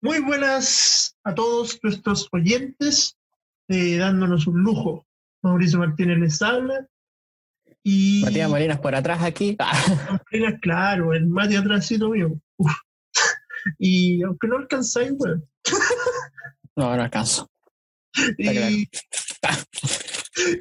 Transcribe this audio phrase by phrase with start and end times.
[0.00, 3.18] Muy buenas a todos nuestros oyentes,
[3.66, 5.04] eh, dándonos un lujo.
[5.42, 6.86] Mauricio Martínez les habla.
[7.82, 9.56] Y Matías Molinas por atrás aquí.
[10.32, 12.40] Molinas, claro, el Mati atrásito mío.
[12.56, 12.72] Uf.
[13.78, 15.42] Y aunque no alcanzáis, bueno.
[16.76, 17.50] No, no alcanzo.
[18.38, 18.88] Y,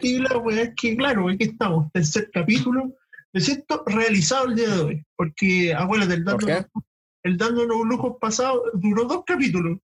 [0.01, 2.95] y la weá es que, claro, aquí estamos, tercer capítulo.
[3.33, 5.05] Es esto realizado el día de hoy.
[5.15, 6.81] Porque, abuela, del ¿Por dando, qué?
[7.23, 9.79] El dándonos un lujo pasado duró dos capítulos.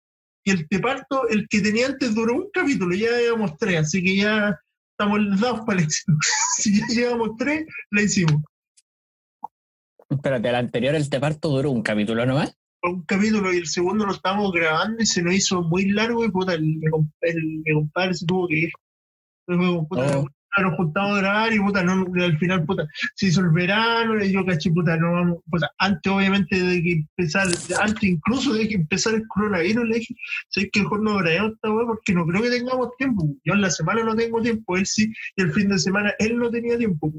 [0.46, 4.04] Y el te parto, el que tenía antes duró un capítulo, ya llevamos tres, así
[4.04, 4.60] que ya
[4.92, 6.12] estamos dados para el éxito.
[6.58, 8.42] si ya llevamos tres, la hicimos.
[10.10, 12.56] Espérate, el anterior, el te parto, duró un capítulo nomás.
[12.84, 16.30] Un capítulo y el segundo lo estábamos grabando y se nos hizo muy largo y
[16.32, 16.82] puta, el,
[17.22, 18.72] el- compadre se tuvo que ir.
[19.48, 20.28] Entonces, puta, Oh.
[20.62, 22.86] Nos juntamos a grabar y puta, no, al final puta,
[23.16, 26.92] se hizo el verano y yo caché, puta, no vamos, puta, antes obviamente de que
[26.92, 27.48] empezar,
[27.82, 30.16] antes incluso de que empezar el coronavirus, le dije,
[30.50, 33.28] sé que mejor no grabemos esta weá porque no creo que tengamos tiempo.
[33.44, 36.38] Yo en la semana no tengo tiempo, él sí, y el fin de semana él
[36.38, 37.12] no tenía tiempo.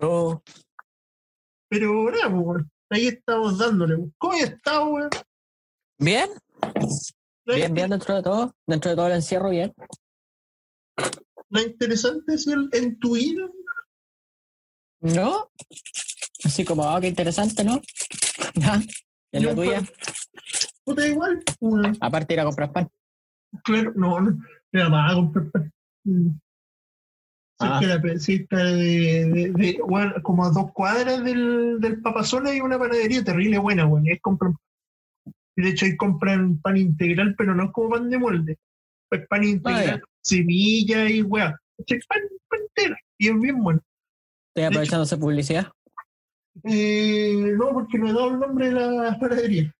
[0.00, 0.42] Oh,
[1.68, 3.96] Pero nada, weón, ahí estamos dándole.
[4.18, 5.10] ¿Cómo está, weón?
[5.98, 6.30] Bien,
[7.46, 8.54] bien, bien dentro de todo.
[8.66, 9.72] Dentro de todo el encierro, bien.
[11.50, 13.48] Interesante es el, en tu vida.
[15.00, 15.50] ¿No?
[16.44, 17.80] Así como, ah, qué interesante, ¿no?
[18.54, 18.80] Ya.
[19.32, 19.82] ¿Y en la tuya?
[20.84, 21.42] Puta, igual.
[21.60, 21.96] weón.
[22.00, 22.88] Aparte ir a comprar pan.
[23.64, 24.38] Claro, no, no.
[24.72, 25.72] Mamá va a comprar pan.
[26.04, 26.28] Mm.
[26.30, 26.38] Sí,
[27.60, 27.78] Ah.
[27.80, 32.60] que la pesita de, de, de- bueno, como a dos cuadras del, del Papazola hay
[32.60, 34.56] una panadería terrible buena, bueno, y ahí compran.
[35.56, 38.58] De hecho, ahí compran pan integral, pero no es como pan de molde.
[39.14, 41.56] Es pan integral, semilla y weá.
[42.08, 42.96] Pan, pan entero.
[43.18, 43.80] Y es bien bueno.
[44.54, 45.68] Estoy aprovechando esa publicidad.
[46.62, 49.74] Eh, no, porque no he dado el nombre de la panadería.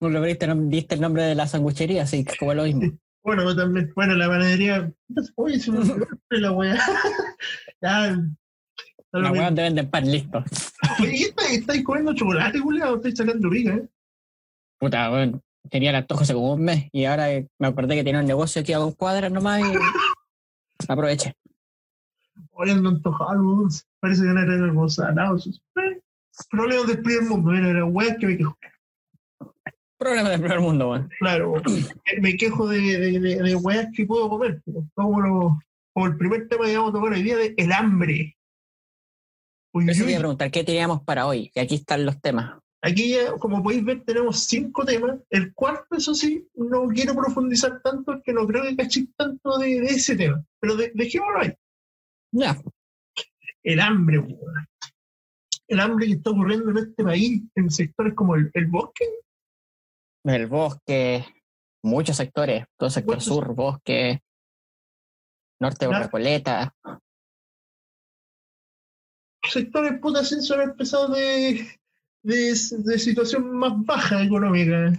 [0.00, 2.98] No le diste, diste el nombre de la sanguchería, así que como lo mismo.
[3.22, 4.92] Bueno, yo también, bueno, la panadería.
[5.36, 5.80] Oye, se me
[6.30, 6.76] la weá.
[7.82, 8.10] ya.
[9.12, 10.44] lo La weón te venden pan listo.
[11.00, 12.96] Oye, ¿y está- ¿estáis comiendo chocolate, culiao?
[12.96, 13.88] Estáis sacando rica, ¿eh?
[14.78, 15.42] Puta, weón.
[15.70, 17.26] Tenía el antojo hace como un mes y ahora
[17.58, 19.74] me acordé que tenía un negocio aquí a dos cuadras nomás y
[20.88, 21.34] aproveché.
[22.52, 23.68] Oye, ando antojado, weón.
[24.00, 25.36] Parece que van a traer algo salado.
[25.38, 26.00] Eh,
[26.50, 28.58] Problemas del primer mundo, mira, weá que me quejo.
[29.98, 31.08] Problema del primer mundo, weón.
[31.18, 34.62] Claro, me- me quejo de, de, de, de weas que puedo comer.
[34.94, 35.58] Como, lo-
[35.94, 38.36] como el primer tema que vamos a tocar hoy día de el hambre.
[39.72, 41.50] Uy, uy, quería preguntar, ¿qué teníamos para hoy?
[41.54, 42.58] Y aquí están los temas.
[42.82, 45.18] Aquí ya, como podéis ver, tenemos cinco temas.
[45.30, 49.80] El cuarto, eso sí, no quiero profundizar tanto porque no creo que cachis tanto de,
[49.80, 50.44] de ese tema.
[50.60, 51.54] Pero de- dejémoslo ahí.
[52.32, 52.56] Ya.
[53.62, 54.66] El hambre, weón.
[55.68, 59.04] El hambre que está ocurriendo en este país, en sectores como el, el bosque,
[60.24, 61.24] El bosque,
[61.82, 64.20] muchos sectores, todo el sector sur, bosque,
[65.60, 66.04] norte de Claro.
[66.04, 66.72] Recoleta.
[69.48, 71.66] sectores puta sí son empezados de,
[72.26, 72.48] de,
[72.78, 74.92] de situación más baja económica.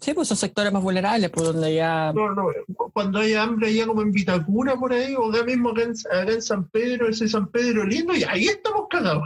[0.00, 2.12] Sí, pues son sectores más vulnerables, pues donde ya.
[2.12, 2.48] No, no,
[2.92, 6.32] cuando hay hambre allá como en Vitacura por ahí, o acá mismo acá en, acá
[6.32, 9.24] en San Pedro, ese San Pedro lindo, y ahí estamos cagados.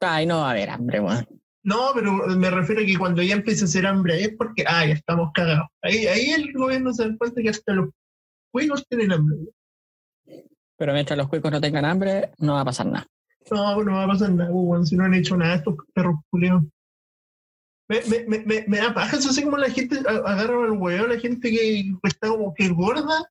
[0.00, 1.26] Ay, no va a haber hambre, weón.
[1.62, 4.62] No, pero me refiero a que cuando ya empieza a hacer hambre ahí es porque,
[4.62, 5.68] ya estamos cagados.
[5.82, 7.90] Ahí, ahí el gobierno se da cuenta que hasta los
[8.50, 9.36] juegos tienen hambre.
[10.78, 13.06] Pero mientras los cuicos no tengan hambre, no va a pasar nada.
[13.50, 16.62] No, no va a pasar nada, weón, si no han hecho nada estos perros culeos.
[17.88, 21.18] Me, me, me, me, da paja, eso así como la gente agarra al huevo, la
[21.18, 23.28] gente que está como que gorda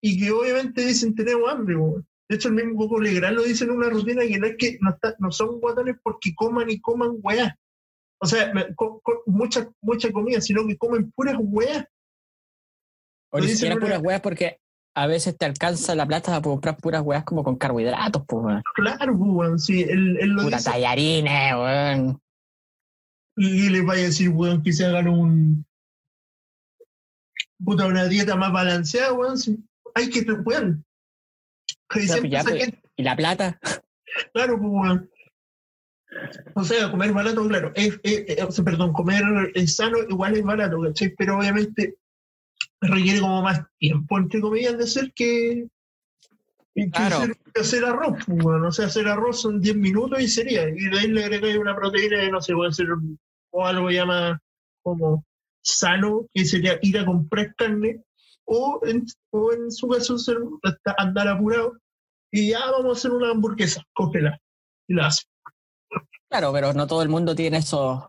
[0.00, 2.06] y que obviamente dicen tenemos hambre, weón.
[2.28, 4.78] De hecho, el mismo Coco Legrand lo dice en una rutina que no es que
[4.80, 7.56] no, está- no son guatones porque coman y coman weá.
[8.20, 11.88] O sea, me- co- co- mucha, mucha comida, sino que comen puras weá.
[13.32, 14.58] O ni siquiera puras weas porque
[14.96, 18.62] a veces te alcanza la plata para comprar puras weas como con carbohidratos, pues, weón.
[18.74, 20.70] Claro, weón, sí, él, él lo Puta dice.
[20.70, 22.20] tallarines, weón.
[23.36, 25.66] y les vaya a decir, weón, que se hagan un.
[27.62, 29.38] Puta, una dieta más balanceada, weón.
[29.38, 29.58] sí.
[29.94, 30.84] Hay que, weón.
[31.90, 32.72] Que ya, pues.
[32.96, 33.60] Y la plata,
[34.32, 35.10] claro, pues, weón.
[36.54, 37.72] O sea, comer barato, claro.
[37.74, 39.22] Es, es- es- o sea, perdón, comer
[39.54, 41.10] eh, sano igual es barato, ¿cachai?
[41.18, 41.96] Pero obviamente
[42.86, 45.68] requiere como más tiempo, entre comillas, de hacer que.
[46.74, 47.16] que Claro.
[47.16, 48.64] hacer, que hacer arroz, pues, weón.
[48.64, 50.68] O sea, hacer arroz son 10 minutos y sería.
[50.68, 52.88] Y de ahí le agregáis una proteína que no sé, puede ser
[53.50, 54.38] o algo ya más
[54.82, 55.24] como
[55.62, 58.02] sano, que sería ir a comprar carne,
[58.44, 60.38] o en, o en su caso ser,
[60.98, 61.76] andar apurado,
[62.30, 64.38] y ya vamos a hacer una hamburguesa, cógela,
[64.86, 65.24] y la hace.
[66.28, 68.04] claro, pero no todo el mundo tiene esos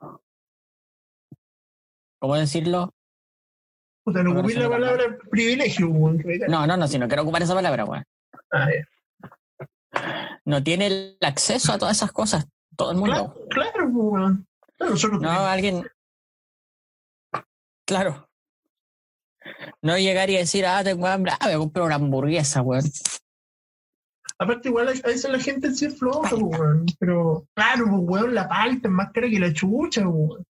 [2.19, 2.93] ¿cómo decirlo?
[4.07, 6.23] O sea, no ocupé la no palabra privilegio, weón.
[6.47, 8.05] No, no, no, si no quiero ocupar esa palabra, weón.
[8.53, 8.69] Ah.
[10.45, 13.35] No tiene el acceso a todas esas cosas, todo el mundo.
[13.49, 14.47] Claro, claro, weón.
[14.79, 15.87] No, nosotros No, tenemos- alguien.
[17.85, 18.29] Claro.
[19.81, 22.85] No llegar y decir, ah, tengo hambre, ah, voy a comprar una hamburguesa, weón.
[24.39, 26.85] Aparte, igual a veces la gente sí es floja, weón.
[26.97, 30.45] Pero, claro, pues, weón, la palta es más cara que la chucha, weón.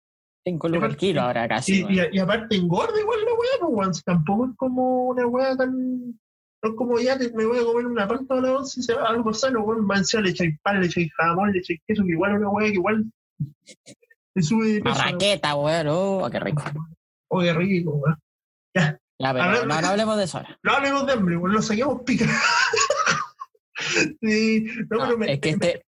[0.46, 1.80] Lucas el aparte- kilo ahora casi.
[1.80, 2.10] Y, weón.
[2.14, 3.92] y, y aparte engorda igual la weá, pues, weón.
[4.06, 5.74] Tampoco es como una weá tan.
[6.64, 8.84] No es como ya te- me voy a comer una palta a la once y
[8.84, 9.88] se va algo sano, weón.
[9.90, 12.68] Va encima le echáis pan, le echáis jamón, le echáis queso, que igual una weá
[12.68, 13.06] que igual
[14.34, 14.96] te sube de peso.
[15.00, 15.88] Marraqueta, weón.
[15.90, 16.64] Oh, qué rico.
[17.30, 18.18] Oh, qué rico, weón.
[18.76, 20.60] Ya, pero Hablando- no, no hablemos de eso ahora.
[20.62, 21.54] No hablemos de hambre, weón.
[21.56, 22.26] Lo saquemos pica.
[24.22, 25.86] sí, no, No, pero me, es que me- este.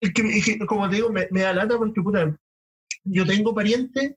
[0.00, 2.34] Es que, es que, como te digo, me, me da lata porque, puta,
[3.10, 4.14] yo tengo parientes,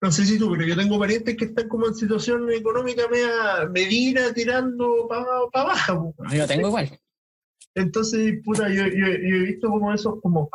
[0.00, 3.68] no sé si tú, pero yo tengo parientes que están como en situación económica media
[3.70, 6.00] medina, tirando para pa baja.
[6.32, 6.98] Yo tengo igual.
[7.74, 10.48] Entonces, puta, yo, yo, yo he visto como esos, como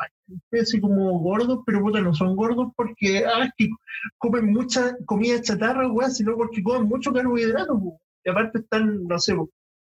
[0.59, 3.69] así como gordos, pero puta, no son gordos porque, ah, es que
[4.17, 8.01] comen mucha comida chatarra, weá, sino porque comen mucho carbohidrato, po.
[8.25, 9.35] Y aparte están, no sé,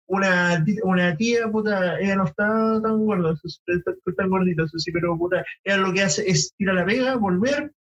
[0.08, 5.18] una, una tía, puta, ella no está tan gorda, está tan gordita, eso sí, pero
[5.18, 7.74] puta, ella lo que hace es ir a la pega, volver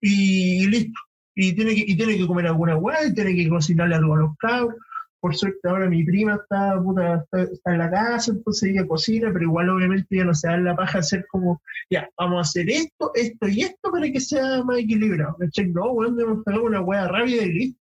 [0.00, 1.00] y, listo.
[1.34, 4.18] Y tiene que, y tiene que comer alguna weá, y tiene que cocinarle algo a
[4.18, 4.76] los cabros.
[5.20, 9.28] Por suerte ahora mi prima está, puta, está, está en la casa, entonces ella cocina,
[9.30, 11.60] pero igual obviamente ella no se da en la paja hacer como,
[11.90, 15.36] ya, vamos a hacer esto, esto y esto para que sea más equilibrado.
[15.74, 17.80] No, weón, debemos pagar una weá rápida y listo.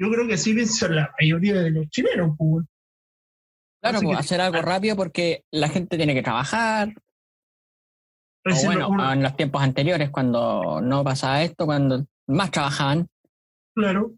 [0.00, 2.64] Yo creo que así piensan la mayoría de los chilenos, pues.
[3.80, 6.94] Claro, pues, hacer algo rápido porque la gente tiene que trabajar.
[8.56, 13.08] O bueno, uno- en los tiempos anteriores, cuando no pasaba esto, cuando más trabajaban.
[13.74, 14.12] Claro.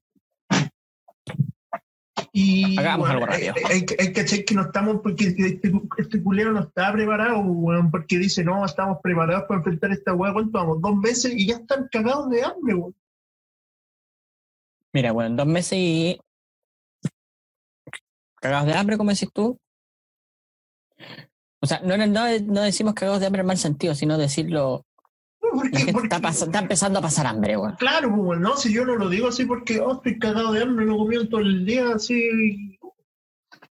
[2.32, 3.54] Y Hagamos bueno, algo rápido.
[3.56, 5.60] Hay, hay, que- hay que cachar que no estamos, porque este,
[5.98, 10.32] este culero no está preparado, weón, porque dice, no, estamos preparados para enfrentar esta weá,
[10.32, 10.80] ¿cuánto vamos?
[10.80, 12.94] Dos meses y ya están cagados de hambre, weón.
[14.92, 16.20] Mira, bueno, en dos meses y.
[18.40, 19.58] Cagados de hambre, como decís tú.
[21.62, 24.84] O sea, no, no, no, decimos cagados de hambre en mal sentido, sino decirlo.
[25.40, 27.76] Porque- La gente porque- está, pas- está empezando a pasar hambre, weón.
[27.76, 30.86] Claro, pues, no, si yo no lo digo así porque oh, estoy cagado de hambre,
[30.86, 32.78] no comí todo el día, así.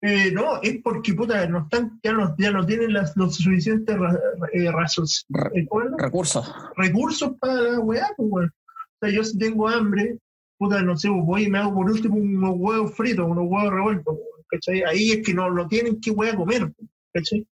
[0.02, 3.98] Eh, no, es porque puta, no están, ya no, ya no tienen las, los suficientes
[3.98, 4.20] ra-
[4.52, 5.66] eh, razos, eh.
[5.98, 6.46] Recursos.
[6.76, 8.50] recursos para la weá, pues, weón.
[8.50, 10.18] O sea, yo si tengo hambre,
[10.58, 13.74] puta, no sé, pues, voy y me hago por último unos huevos fritos, unos huevos
[13.74, 14.84] revueltos, weón, ¿cachai?
[14.84, 16.72] Ahí es que no, no tienen que weá comer,
[17.14, 17.48] ¿cachai?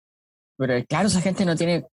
[0.59, 1.87] Pero claro, esa gente no tiene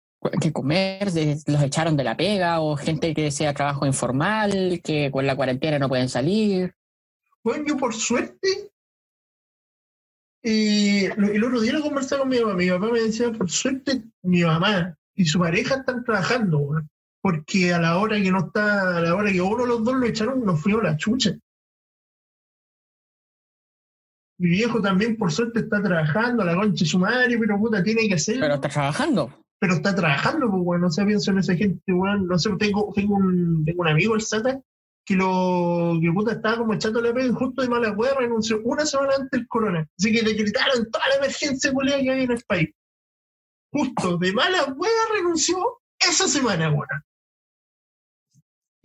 [0.41, 1.07] que comer,
[1.47, 5.77] los echaron de la pega, o gente que sea trabajo informal, que con la cuarentena
[5.77, 6.73] no pueden salir.
[7.43, 8.71] Bueno, yo por suerte,
[10.41, 14.03] eh, el otro día lo conversaba con mi mamá, mi papá me decía, por suerte,
[14.21, 16.81] mi mamá y su pareja están trabajando,
[17.21, 19.95] porque a la hora que no está, a la hora que uno de los dos
[19.95, 21.37] lo echaron, nos a la chucha.
[24.43, 27.81] Mi viejo también, por suerte, está trabajando, a la concha de su madre, pero puta,
[27.81, 28.41] tiene que hacerlo.
[28.41, 29.33] Pero está trabajando.
[29.57, 30.81] pero está trabajando, pues, weón.
[30.81, 32.27] No sé, pienso en esa gente, weón.
[32.27, 34.59] No sé, tengo, tengo, un, tengo un amigo, el Sata,
[35.05, 38.85] que lo que puta estaba como echando la pega justo de mala weá renunció una
[38.85, 39.87] semana antes del corona.
[39.97, 42.69] Así que decretaron toda la emergencia culiada que había en el país.
[43.71, 45.55] Justo de mala weá renunció
[45.99, 46.87] esa semana, weón.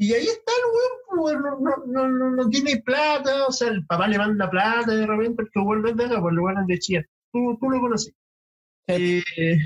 [0.00, 3.68] Y ahí está el weón, pues, weón, no, no, no, no, tiene plata, o sea,
[3.68, 6.78] el papá le manda plata de repente porque vuelve de acá, pues lo van de
[6.78, 7.04] Chillán.
[7.32, 8.14] Tú, tú lo conoces.
[8.86, 9.22] Sí.
[9.36, 9.58] Eh,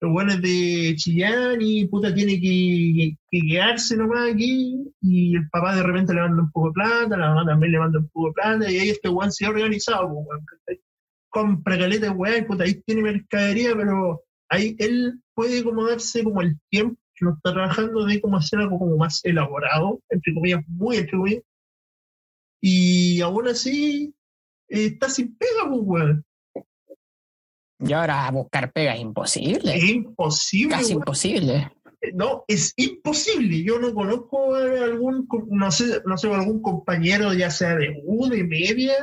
[0.00, 5.76] los buenos de Chillán y puta tiene que, que quedarse nomás aquí y el papá
[5.76, 8.28] de repente le manda un poco de plata, la mamá también le manda un poco
[8.28, 10.46] de plata y ahí este weón se ha organizado, pues, weón,
[11.30, 16.58] compra caleta y puta ahí tiene mercadería, pero ahí él puede como darse como el
[16.68, 20.96] tiempo que no está trabajando de como hacer algo como más elaborado, entre comillas, muy
[20.96, 21.42] entre comillas,
[22.60, 24.14] y aún así
[24.68, 26.24] eh, está sin pega, pues weón.
[27.80, 29.76] Y ahora buscar pega es imposible.
[29.76, 30.98] Es imposible, Casi weón.
[31.02, 31.72] imposible.
[32.14, 33.62] No, es imposible.
[33.62, 38.28] Yo no conozco a algún, no sé, no sé, algún compañero, ya sea de U,
[38.28, 38.94] de media,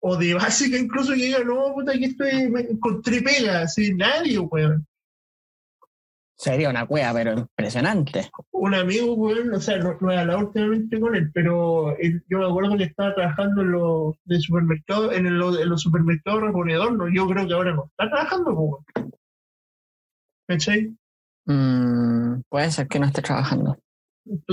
[0.00, 4.38] o de básica incluso, que diga, no, puta, aquí estoy, me encontré pega, así, nadie,
[4.38, 4.86] weón.
[6.42, 8.30] Sería una cueva, pero impresionante.
[8.52, 12.38] Un amigo, weón, o sea, no, no he hablado últimamente con él, pero él- yo
[12.38, 16.96] me acuerdo que estaba trabajando en los de supermercados, en, el- en los supermercados reponedor,
[16.96, 19.12] no, yo creo que ahora no está trabajando, pues, weón.
[20.48, 20.96] ¿Cachai?
[21.44, 23.78] Mm, puede ser que no esté trabajando.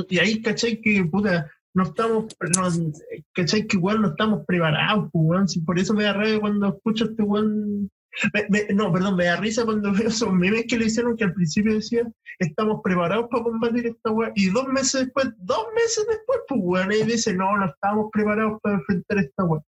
[0.10, 0.82] Y ahí, ¿cachai?
[0.82, 2.26] Que puta, no estamos,
[2.56, 2.92] no,
[3.34, 3.66] ¿cachai?
[3.66, 5.48] Que igual no estamos preparados, weón.
[5.48, 7.90] Si por eso me da rabia cuando escucho a este weón.
[8.34, 11.24] Me- me- no, perdón, me da risa cuando veo esos memes que le hicieron que
[11.26, 12.04] al principio decía
[12.40, 14.32] estamos preparados para combatir esta weá.
[14.36, 18.60] Y dos meses después, dos meses después, pues weón, y dice, no, no estamos preparados
[18.62, 19.62] para enfrentar esta weá.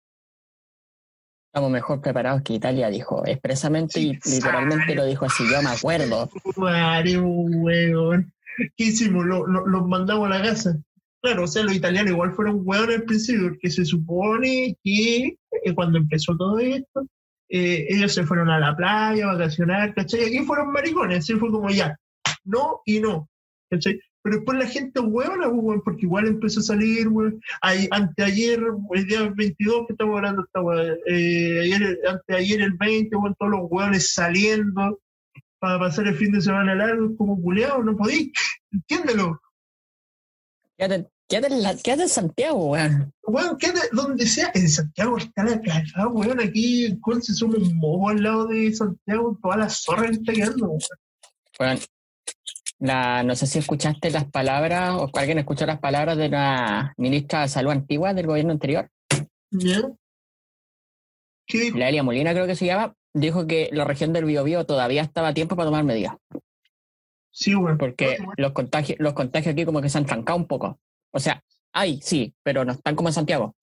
[1.52, 5.44] Estamos mejor preparados que Italia, dijo expresamente y Sí, literalmente lo dijo así.
[5.50, 6.28] Yo me acuerdo.
[6.56, 8.32] Mario, weón.
[8.76, 9.24] ¿Qué hicimos?
[9.24, 10.76] Lo- lo- Los mandamos a la casa.
[11.22, 15.74] Claro, o sea, los italianos igual fueron weones al principio, porque se supone que eh,
[15.74, 17.06] cuando empezó todo esto,
[17.48, 20.24] eh, ellos se fueron a la playa a vacacionar, ¿cachai?
[20.24, 21.98] Aquí fueron maricones, así fue como ya,
[22.44, 23.28] no y no,
[23.70, 24.00] ¿cachai?
[24.20, 27.40] Pero después la gente huevona, weón, porque igual empezó a salir, weón.
[27.62, 28.60] Ay- Anteayer,
[28.92, 30.60] el día 22 que estamos hablando esta
[31.06, 35.00] eh, ayer, anteayer el 20, weón, todos los hueones saliendo
[35.60, 38.32] para pasar el fin de semana largo, como culeado, no podí,
[38.72, 39.40] entiéndelo.
[40.76, 43.12] Quédate, quédate en, la- quédate en Santiago, weón.
[43.22, 48.08] Weón, quédate donde sea, en Santiago está la cagada, weón, aquí en Conce somos mobo
[48.08, 50.80] al lado de Santiago, toda la zorra que está quedando, weón.
[51.60, 51.78] Weón,
[52.80, 57.42] La, no sé si escuchaste las palabras, o alguien escuchó las palabras de la ministra
[57.42, 58.88] de Salud antigua del gobierno anterior,
[59.50, 59.82] ¿Ya?
[61.46, 65.02] ¿Qué la Elia Molina creo que se llama, dijo que la región del Biobío todavía
[65.02, 66.14] estaba a tiempo para tomar medidas,
[67.30, 67.78] Sí, weón.
[67.78, 70.78] porque los contagios, los contagios aquí como que se han trancado un poco.
[71.12, 73.54] O sea, hay, sí, pero no están como en Santiago.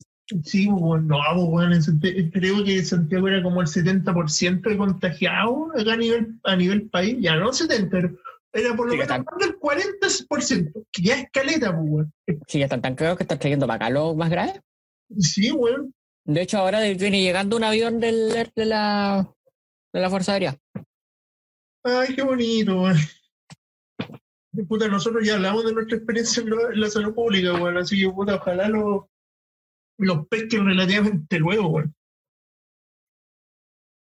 [0.43, 4.77] Sí, weón, no, pues, weón, en Santi- creo que Santiago era como el 70% de
[4.77, 8.17] contagiados acá a nivel, a nivel país, ya no 70, pero
[8.51, 12.13] era por lo Sí, menos están- más del 40%, que ya es caleta, pues, weón.
[12.47, 14.59] Sí, ya están tan claros que están trayendo para acá los más graves.
[15.19, 15.93] Sí, weón.
[16.23, 19.31] De hecho, ahora viene llegando un avión del, de, la,
[19.93, 20.57] de la Fuerza Aérea.
[21.83, 22.97] Ay, qué bonito, weón.
[24.63, 28.35] Puta, nosotros ya hablamos de nuestra experiencia en, la salud pública, weón, así que puta,
[28.35, 29.03] ojalá los,
[29.97, 31.95] los pesquen relativamente luego, weón.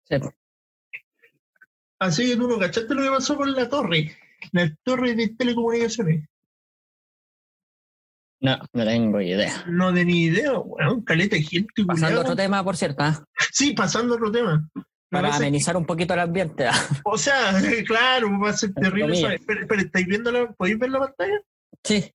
[0.05, 0.17] Sí.
[2.01, 4.17] Así que tú no cachaste lo que pasó con la torre,
[4.53, 6.27] la torre de telecomunicaciones.
[8.43, 9.65] No, no tengo idea.
[9.69, 11.85] No tenía idea, weón, caleta de gente.
[11.85, 13.23] Pasando otro tema, por cierto, ¿ah?
[13.53, 14.67] Sí, pasando a otro tema.
[15.11, 16.67] Para amenizar un poquito el ambiente.
[17.05, 17.53] O sea,
[17.87, 19.39] claro, va a ser terrible.
[19.47, 21.41] Pero, pero, ¿estáis viendo la, ¿podéis ver la pantalla?
[21.85, 22.13] Sí.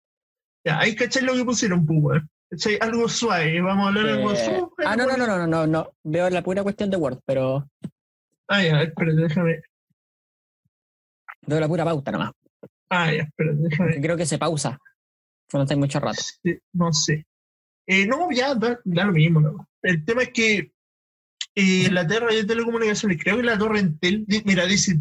[0.66, 2.22] Ya, ahí cachai lo que pusieron, pues.
[2.50, 2.78] ¿Cachai?
[2.80, 4.68] Algo suave, vamos a hablar de algo Eh, suave.
[4.86, 5.92] ah, no, no, no, no, no, no, no.
[6.04, 7.68] Veo la pura cuestión de Word, pero
[8.48, 9.62] Ah, ya, espérate, déjame.
[11.48, 12.32] veo la pura pauta nomás.
[12.90, 14.02] Ah, ya, espérate, déjame.
[14.02, 14.80] Creo que se pausa.
[15.54, 16.22] No está mucho rato.
[16.44, 17.26] Sí, No sé.
[17.88, 19.40] Eh, no, ya, da, da lo mismo.
[19.42, 19.68] ¿no?
[19.84, 20.72] El tema es que
[21.56, 25.00] eh, la torre de telecomunicaciones, creo que la torre Entel, mira, dice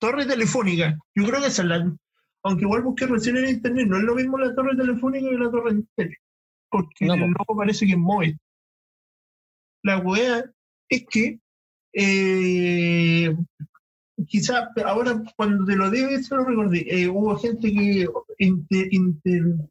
[0.00, 0.96] torre telefónica.
[1.14, 1.96] Yo creo que esa es la.
[2.42, 5.50] Aunque igual busqué recién en internet, no es lo mismo la torre telefónica que la
[5.50, 6.16] torre Entel.
[6.70, 8.38] Porque No, el parece que es móvil.
[9.82, 10.44] La wea
[10.88, 11.38] es que
[11.92, 13.36] eh,
[14.26, 16.86] quizá ahora cuando te lo digo, eso lo recordé.
[16.88, 18.06] eh, hubo gente que
[18.38, 19.68] inter- inter-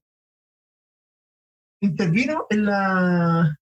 [1.82, 3.58] intervino en la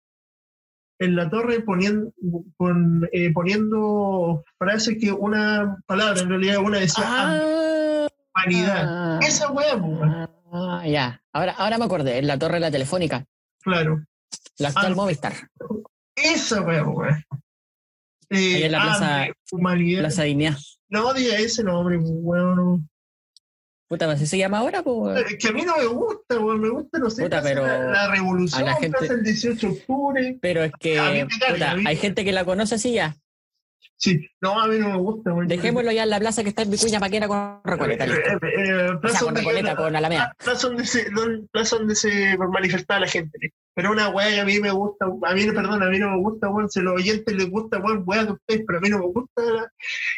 [0.99, 2.11] en la torre poniendo
[2.57, 9.47] pon- eh, poniendo frases que una palabra en realidad una decía Ah, humanidad ah, esa
[9.49, 10.27] po, weón.
[10.53, 11.21] ah, ya.
[11.33, 13.25] Ahora, ahora me acordé, en la torre de la telefónica,
[13.61, 14.03] claro
[14.57, 14.95] la actual Ah.
[14.95, 15.33] Movistar,
[16.15, 17.23] esa wea po, weón.
[18.29, 20.57] Eh, Ahí en la plaza- hambre, humanidad Plaza Dignidad.
[20.89, 22.89] no diga ese nombre po, weón,
[23.87, 24.81] Puta, ¿así se llama ahora?
[24.81, 25.25] Pues?
[25.31, 27.77] Es que a mí no me gusta, weón, me gusta, no sé, Puta, pero la,
[27.77, 30.37] la revolución, a la gente- el 18 de octubre.
[30.41, 33.15] Pero es que, carga, puta, hay gente que la conoce así ya.
[33.97, 35.47] Sí, no, a mí no me gusta, weón.
[35.47, 38.05] Dejémoslo ya en la plaza que está en Vicuña Paquera con Recoleta.
[38.05, 40.35] Eh, eh, eh, O sea, plaza con Recoleta, con Alameda.
[40.43, 41.05] plaza donde se,
[41.51, 43.53] plaza donde se manifestaba la gente.
[43.73, 46.17] Pero una weá que a mí me gusta, a mí, perdón, a mí no me
[46.17, 48.89] gusta, weón, si a los oyentes les gusta, weón, weá de ustedes, pero a mí
[48.89, 49.71] no me gusta la-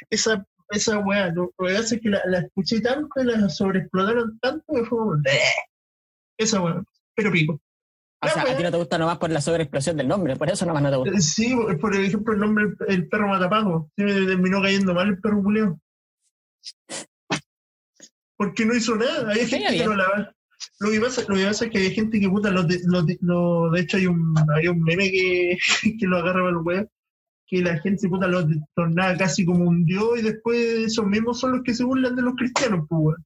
[0.10, 1.32] esa, esa weá.
[1.34, 4.86] Lo lo que hace es que la, la escuché tanto y la sobreexplotaron tanto que
[4.86, 5.22] fue como,
[6.38, 6.84] esa weá,
[7.16, 7.62] pero pico.
[8.20, 10.66] O sea, a ti no te gusta nomás por la sobreexplosión del nombre, por eso
[10.66, 11.20] nomás no te gusta.
[11.20, 15.44] Sí, por ejemplo, el nombre el, perro matapajo, sí me terminó cayendo mal el perro
[15.44, 15.80] culeo.
[18.36, 20.34] Porque no hizo nada, hay gente que no la va.
[20.80, 22.80] Lo que, pasa, lo que pasa es que hay gente que puta, lo de,
[23.22, 25.58] lo de- hecho hay un, hay un meme que,
[26.00, 26.90] que lo agarra para el web,
[27.48, 31.54] que la gente puta lo tornaba casi como un dios y después esos mismos son
[31.54, 33.18] los que se burlan de los cristianos, pues.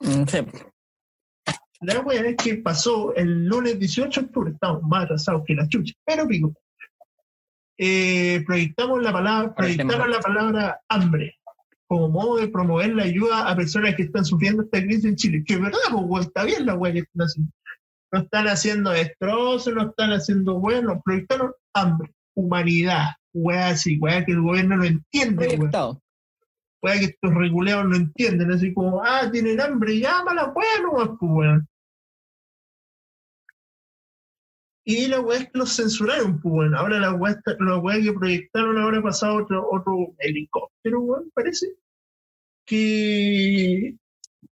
[0.00, 0.38] Mm, sí.
[1.80, 5.68] La wea es que pasó el lunes 18 de octubre, estamos más atrasados que la
[5.68, 6.52] chucha, pero pico.
[7.78, 11.34] Eh, proyectamos la palabra, proyectaron la palabra hambre.
[11.88, 15.44] como modo de promover la ayuda a personas que están sufriendo esta crisis en Chile.
[15.46, 15.78] Que es verdad,
[16.08, 17.52] pues, está bien la weá que están haciendo.
[18.16, 24.32] No están haciendo destrozos, no están haciendo bueno, proyectaron hambre, humanidad, weá así, weá que
[24.32, 25.58] el gobierno no entiende.
[26.82, 31.30] Weá que estos reguleados no entienden, así como, ah, tienen hambre, llámala, weá, nomás, pues,
[31.30, 31.68] weón.
[34.86, 36.74] Y la weá es que los censuraron, pues, weón.
[36.74, 41.66] Ahora la weá, la weá que proyectaron ahora ha pasado otro, otro helicóptero, weón, parece.
[42.64, 43.94] Que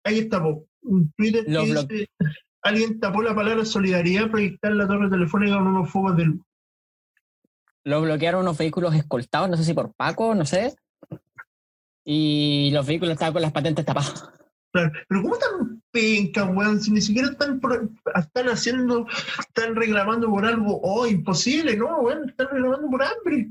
[0.04, 2.08] ahí está, po, un Twitter que dice,
[2.62, 6.42] alguien tapó la palabra solidaridad proyectar la torre telefónica con unos focos de luz.
[7.84, 10.74] Lo bloquearon unos vehículos escoltados, no sé si por Paco, no sé.
[12.04, 14.30] Y los vehículos estaban con las patentes tapadas.
[14.72, 16.80] Claro, Pero ¿cómo tan penca, weón?
[16.80, 17.60] Si ni siquiera están,
[18.14, 19.06] están haciendo,
[19.38, 22.28] están reclamando por algo, oh, imposible, ¿no, weón?
[22.28, 23.48] Están reclamando por hambre.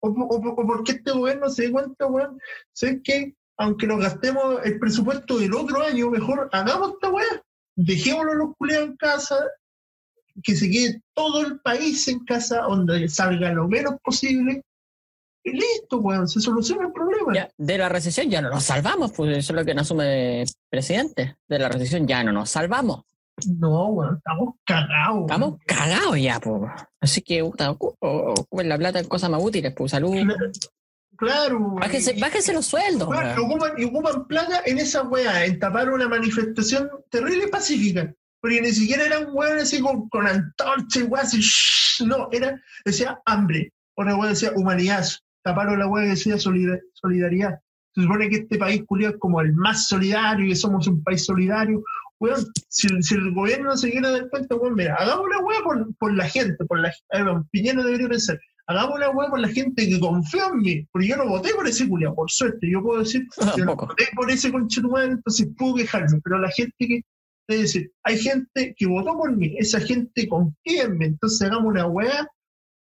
[0.00, 2.38] O, o, o porque este gobierno se dé cuenta, weón,
[2.72, 7.42] sé que aunque nos gastemos el presupuesto del otro año, mejor hagamos esta weá.
[7.76, 9.36] Dejémoslo a los culeados en casa,
[10.42, 14.62] que se quede todo el país en casa, donde salga lo menos posible.
[15.44, 17.34] Y listo, weón, se soluciona el problema.
[17.34, 20.42] Ya, de la recesión ya no nos salvamos, pues eso es lo que nos asume
[20.42, 21.36] el presidente.
[21.48, 23.02] De la recesión ya no nos salvamos.
[23.58, 25.22] No, weón, estamos cagados.
[25.22, 26.70] Estamos cagados ya, pues.
[27.00, 30.14] Así que puta, ocupen la plata en cosas más útiles, pues salud.
[31.22, 31.76] Claro.
[32.20, 33.08] Bájense los sueldos.
[33.38, 38.12] Ocupan, y ocupan plata en esa weá, en tapar una manifestación terrible y pacífica.
[38.40, 42.28] Porque ni siquiera era un weón así con, con antorcha y weá así, shh, no,
[42.32, 43.72] era, decía hambre.
[43.94, 45.06] Otra weá decía humanidad.
[45.44, 47.60] Taparon la weá que decía solida- solidaridad.
[47.94, 51.04] Se supone que este país culiado es como el más solidario y que somos un
[51.04, 51.84] país solidario.
[52.22, 55.96] Weón, si, si el gobierno se quiere dar cuenta, weón, mira, hagamos una weá por,
[55.96, 58.38] por la gente, por la bueno, Piñera debería pensar,
[58.68, 61.66] hagamos una weá por la gente que confió en mí, porque yo no voté por
[61.66, 63.26] ese culiado, por suerte, yo puedo decir,
[63.58, 63.86] yo no Tampoco.
[63.88, 67.02] voté por ese conchetumadre, entonces puedo quejarme, pero la gente que,
[67.48, 71.72] es decir, hay gente que votó por mí, esa gente confía en mí, entonces hagamos
[71.72, 72.24] una weá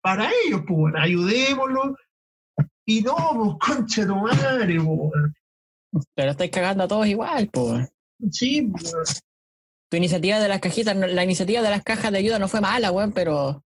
[0.02, 1.96] para ellos, pues, bueno, ayudémoslos,
[2.86, 3.14] y no,
[3.60, 6.02] pues, concha tu madre, pues.
[6.16, 7.88] Pero estáis cagando a todos igual, pues.
[8.32, 9.22] sí, pues.
[9.88, 12.90] Tu iniciativa de las cajitas, la iniciativa de las cajas de ayuda no fue mala,
[12.90, 13.64] weón, pero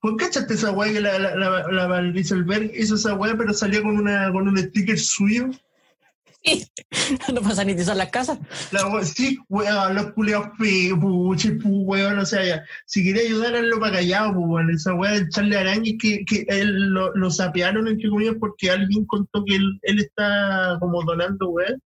[0.00, 3.54] ¿Pues cachaste esa weá que la, la, la, la Val Rieselberg hizo esa weá, pero
[3.54, 5.50] salió con, una, con un sticker suyo?
[7.34, 8.38] no para sanitizar las casas.
[8.70, 13.56] La sí, weón, los culeados feos, puche, pu, weón, o sea, ya, si quería ayudar,
[13.56, 17.30] hazlo para callado, pues, weón, esa weá de echarle araña que, que él lo, lo
[17.30, 21.82] sapearon, entre comillas, porque alguien contó que él, él está como donando weón.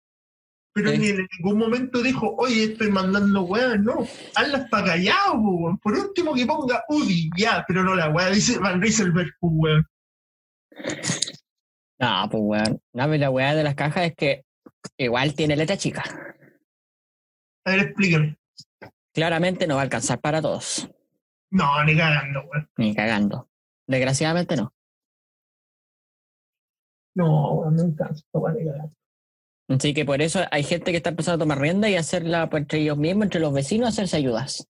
[0.73, 0.97] Pero Sí.
[0.99, 4.05] ni en ningún momento dijo, oye, estoy mandando weón, no,
[4.35, 5.77] hazlas para callado, weón.
[5.79, 9.87] Por último que ponga UDI, ya, pero no la weá, dice Van Rieselberg, pues, weón.
[11.99, 12.81] No, pues weón.
[12.93, 14.45] No, pero la weá de las cajas es que
[14.97, 16.03] igual tiene letra chica.
[17.65, 18.37] A ver, explícame.
[19.13, 20.89] Claramente no va a alcanzar para todos.
[21.51, 22.69] No, ni cagando, weón.
[22.77, 23.49] Ni cagando.
[23.87, 24.71] Desgraciadamente no.
[27.15, 28.95] No, weón, no alcanza, no vale cagando.
[29.69, 32.61] Así que por eso hay gente que está empezando a tomar rienda y hacerla pues,
[32.61, 34.67] entre ellos mismos, entre los vecinos, hacerse ayudas.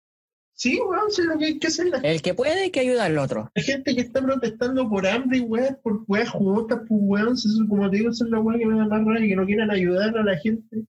[0.54, 1.86] Sí, weón, sí es lo que hay que hacer.
[1.86, 3.48] La, El que puede hay que ayuda al otro.
[3.54, 7.36] la gente que está protestando por hambre weón, por weas jugotas, pues weón,
[7.68, 9.70] como te digo, esa es la weá que me da más rabia, que no quieran
[9.70, 10.84] ayudar a la gente.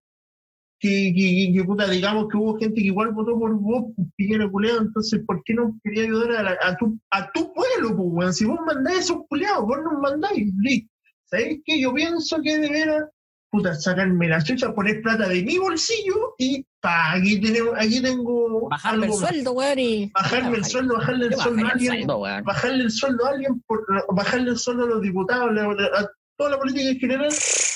[0.82, 4.08] Que, que, que, que, puta, digamos que hubo gente que igual votó por vos, pues,
[4.16, 7.96] piñera culeado, entonces, ¿por qué no quería ayudar a, la- a, tu, a tu pueblo,
[7.98, 8.34] pues, weón?
[8.34, 10.90] Si vos mandáis esos culeados, vos nos mandáis, listo.
[11.26, 11.80] ¿Sabéis qué?
[11.82, 13.04] Yo pienso que de veras,
[13.50, 18.70] puta, sacarme la chucha, poner plata de mi bolsillo y, pa, aquí, tenemos, aquí tengo.
[18.70, 20.12] Bajarme el sueldo, weón, y.
[20.14, 23.86] Bajarme el sueldo, bajarle el sueldo a alguien sueldo, bajarle el sueldo a alguien, por,
[24.16, 25.52] bajarle el sueldo a los diputados,
[25.98, 26.08] a
[26.38, 27.30] toda la política en general,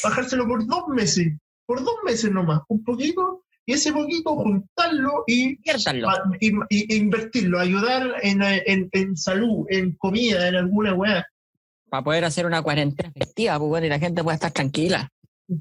[0.04, 1.34] bajárselo por dos meses,
[1.66, 5.58] por dos meses nomás, un poquito, y ese poquito juntarlo y,
[6.40, 11.26] y- y- e invertirlo, ayudar en, en, en salud, en comida, en alguna weá.
[11.90, 15.10] Para poder hacer una cuarentena efectiva, pues bueno, y la gente pueda estar tranquila.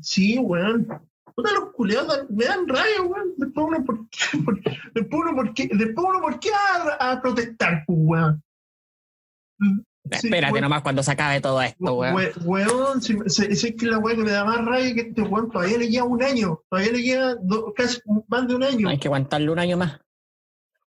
[0.00, 0.86] Sí, weón.
[1.34, 3.32] Puta, los culeados me dan rabia, weón.
[3.36, 4.38] Después uno, ¿por qué?
[4.44, 4.60] Por-
[4.94, 5.68] después uno, ¿por qué?
[5.72, 8.42] Después uno, ¿por qué a, a protestar, pues, weón?
[9.60, 10.62] Sí, Espérate weón.
[10.62, 12.14] nomás cuando se acabe todo esto, weón.
[12.16, 15.00] We- Weón, si, si- si es que la weá que me da más rabia que
[15.02, 18.62] este weón todavía le queda un año, todavía le queda do- casi más de un
[18.64, 18.88] año.
[18.88, 19.98] Hay que aguantarle un año más.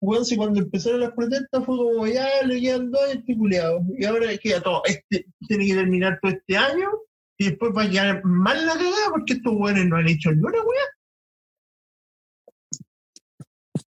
[0.01, 3.79] Weón, si cuando empezaron las protestas fue como ya le quedan dos este culiado.
[3.97, 6.89] Y ahora queda todo, este tiene que terminar todo este año
[7.37, 10.41] y después va a quedar mal la cagada porque estos weones no han hecho ni
[10.41, 10.83] una weá.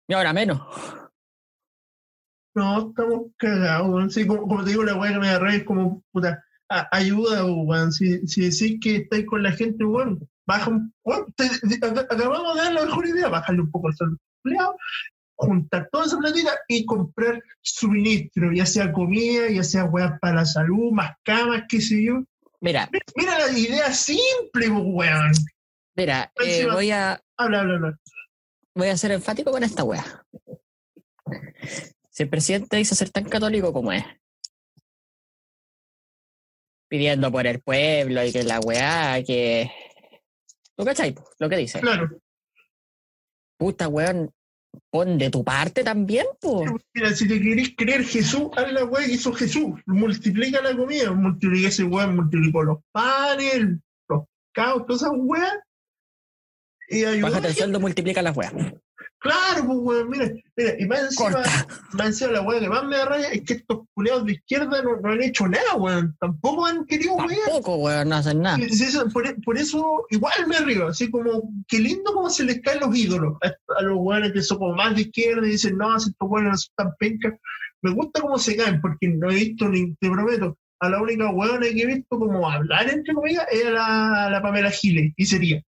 [0.08, 0.60] Y ahora menos.
[2.54, 4.10] No, estamos cagados, weón.
[4.10, 7.44] Sí, como, como te digo, la weá que me rabia es como, puta, a- ayuda,
[7.44, 7.92] weón.
[7.92, 10.92] Si, si decís que estáis con la gente, weón, baja un.
[11.04, 14.16] weón, te- te- ac- acabamos de dar la mejor idea, bajarle un poco el al
[14.44, 14.76] empleado,
[15.36, 20.44] juntar toda esa platita y comprar suministro, ya sea comida, ya sea weón para la
[20.44, 22.22] salud, más camas, qué sé yo.
[22.64, 25.32] Mira, Mira la idea simple, weón.
[25.94, 27.98] mira, eh, voy a Habla, habla, habla.
[28.74, 30.02] voy a ser enfático con esta wea.
[32.08, 34.02] Si el presidente dice ser tan católico como es,
[36.88, 39.70] pidiendo por el pueblo y que la weá, que.
[40.74, 41.14] ¿Tú cachai?
[41.38, 41.80] Lo que dice.
[41.80, 42.08] Claro.
[43.58, 44.32] Puta weón,
[44.90, 46.64] pon de tu parte también, po.
[46.94, 49.80] Mira, si te querés creer Jesús, haz la weá que hizo Jesús.
[49.86, 55.58] Multiplica la comida, multiplica ese weón, multiplicó los panes, los caos, todas esas weas.
[56.88, 58.52] Y Bájate el sueldo, multiplica las weas.
[59.24, 61.42] Claro, pues weón, mira, mira, y más encima,
[61.94, 64.82] más encima la weá que más me da rabia es que estos culeados de izquierda
[64.82, 66.14] no, no han hecho nada, weón.
[66.20, 67.38] Tampoco han querido weá.
[67.46, 68.58] Tampoco, weón, no hacen nada.
[69.14, 72.94] Por, por eso igual me río, así como, qué lindo como se les caen los
[72.94, 76.10] ídolos a, a los weones que son como más de izquierda y dicen, no, si
[76.10, 77.32] estos weones no son tan pencas.
[77.80, 81.30] Me gusta cómo se caen, porque no he visto, ni te prometo, a la única
[81.30, 85.14] weona que he visto como hablar entre comillas es a la, a la Pamela Giles,
[85.16, 85.62] y sería.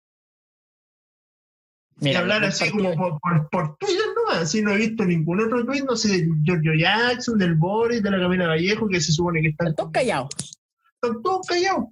[2.00, 5.64] Y hablar así como por, por, por Twitter nomás, así no he visto ningún otro
[5.64, 9.40] tweet, no sé, de Giorgio Jackson, del Boris, de la Camila Vallejo, que se supone
[9.40, 10.28] que están, Todos callados.
[11.02, 11.84] están todos callados.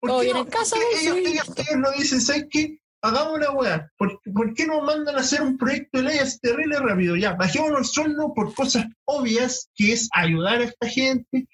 [0.00, 0.42] ¿Por Todo bien no?
[0.42, 1.24] en casa, ellos, sí.
[1.32, 2.78] ellos, ellos no dicen, ¿sabes qué?
[3.02, 3.90] Hagamos una weá.
[3.98, 7.16] ¿Por, por qué nos mandan a hacer un proyecto de ley así terrible rápido?
[7.16, 11.46] Ya, bajémonos el sueldo por cosas obvias, que es ayudar a esta gente,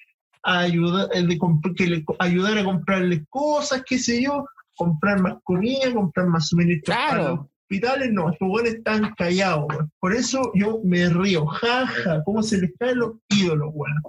[0.44, 1.38] a ayudar, eh, de
[1.76, 4.44] que le- ayudar a comprarles cosas, qué sé yo,
[4.76, 7.50] comprar más comida, comprar más suministros Claro.
[7.70, 8.12] Hospitales.
[8.12, 9.92] No, estos weones están callados, weón.
[10.00, 14.02] Por eso yo me río, jaja, cómo se les caen los ídolos, weón.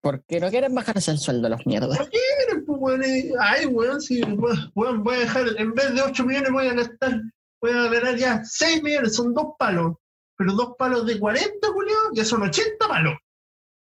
[0.00, 1.96] Porque no quieren bajarse el sueldo los mierdas.
[1.96, 3.02] ¿Por qué quieren, pues, weón?
[3.02, 6.74] Eh, Ay, weón, si, weón, voy a dejar, en vez de 8 millones voy a
[6.74, 7.22] gastar,
[7.60, 9.96] voy a ganar ya 6 millones, son dos palos.
[10.36, 13.14] Pero dos palos de 40, Julio, ya son 80 palos.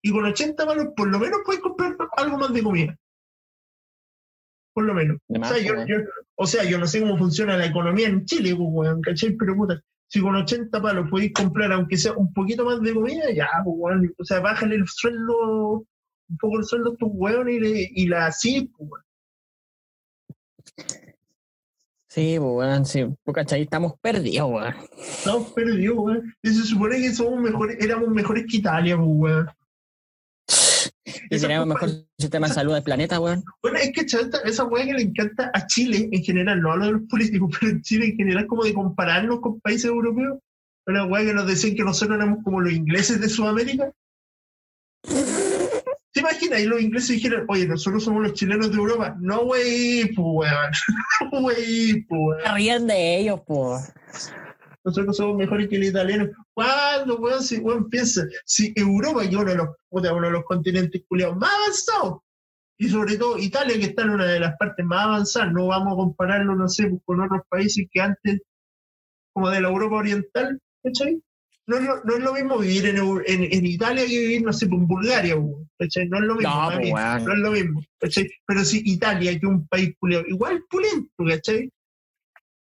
[0.03, 2.99] Y con 80 palos, por lo menos puedes comprar algo más de comida.
[4.75, 5.19] Por lo menos.
[5.29, 5.87] O sea, yo, weón.
[5.89, 5.97] yo-
[6.37, 9.33] o sea, yo no sé cómo funciona la economía en Chile, pues, weón, ¿cachai?
[9.37, 13.31] Pero puta, si con 80 palos podéis comprar, aunque sea un poquito más de comida,
[13.35, 14.15] ya, pues, weón.
[14.19, 15.85] O sea, bájale el sueldo,
[16.29, 19.03] un poco el sueldo a tus weones y, le- y la así, pues, weón.
[22.09, 23.05] Sí, pues, weón, sí.
[23.25, 23.63] Pues, ¿cachai?
[23.63, 24.75] Estamos perdidos, weón.
[24.99, 26.35] Estamos perdidos, weón.
[26.43, 29.47] Y se supone que somos mejores, éramos mejores que Italia, pues, weón.
[31.05, 33.43] Y tenemos mejor sistema de salud del planeta, weón.
[33.61, 36.87] Bueno, es que chata, esa weá que le encanta a Chile en general, no hablo
[36.87, 40.39] de los políticos, pero en Chile en general, como de compararnos con países europeos.
[40.87, 43.93] Una weá que nos decían que nosotros éramos como los ingleses de Sudamérica.
[46.13, 46.61] ¿Te imaginas?
[46.61, 49.17] Y los ingleses dijeron, oye, nosotros somos los chilenos de Europa.
[49.21, 50.73] No, wey, pues weón.
[51.33, 52.57] No, wey, pues weón.
[52.57, 53.93] Ríen de ellos, pues.
[54.85, 56.31] Nosotros somos mejores que los italianos.
[56.53, 57.43] ¿Cuándo, weón?
[57.43, 61.51] Si, weón, piensa, si Europa, que uno de los, uno de los continentes culiados más
[61.55, 62.23] avanzados,
[62.79, 65.93] y sobre todo Italia, que está en una de las partes más avanzadas, no vamos
[65.93, 68.41] a compararlo, no sé, con otros países que antes,
[69.33, 71.23] como de la Europa Oriental, ¿cachai?
[71.65, 74.53] No es, lo, no es lo mismo vivir en, en, en Italia que vivir, no
[74.53, 75.37] sé, en Bulgaria.
[75.37, 76.51] No es lo mismo.
[76.51, 78.29] No, para pues, no es lo mismo, ¿cachai?
[78.45, 81.71] Pero si Italia, que es un país culiado, igual pulento, ¿cachai?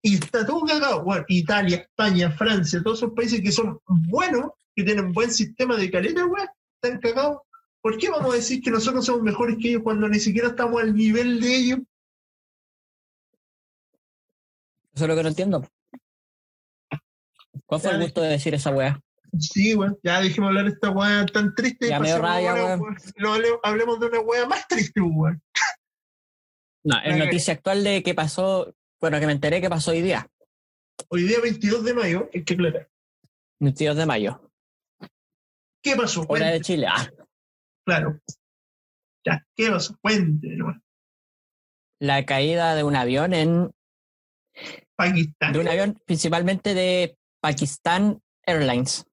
[0.06, 1.02] Y está todo cagado.
[1.02, 5.90] Bueno, Italia, España, Francia, todos esos países que son buenos, que tienen buen sistema de
[5.90, 6.46] caleta, weón,
[6.82, 7.38] están cagados.
[7.80, 10.82] ¿Por qué vamos a decir que nosotros somos mejores que ellos cuando ni siquiera estamos
[10.82, 11.78] al nivel de ellos?
[14.94, 15.66] Eso es lo que no entiendo.
[17.66, 19.00] ¿Cuál fue el gusto de decir esa weá?
[19.38, 21.86] Sí, weón, ya dejemos hablar de esta weá tan triste.
[21.86, 22.80] y Ya me ahora, weón.
[22.80, 22.96] weón.
[23.16, 25.42] No, hable- hablemos de una weá más triste, weón.
[26.84, 30.26] No, es noticia actual de que pasó, bueno, que me enteré que pasó hoy día,
[31.08, 32.86] Hoy día 22 de mayo, es que claro.
[33.60, 34.50] 22 de mayo,
[35.82, 36.20] ¿Qué pasó?
[36.20, 36.86] hora Cuente, de Chile.
[36.88, 37.06] Ah,
[37.86, 38.18] claro.
[39.26, 39.96] Ya, ¿qué pasó?
[40.00, 40.82] Cuente, weón.
[42.00, 43.70] la caída de un avión en
[44.96, 45.52] Pakistán.
[45.52, 49.04] de un avión principalmente de Pakistan Airlines,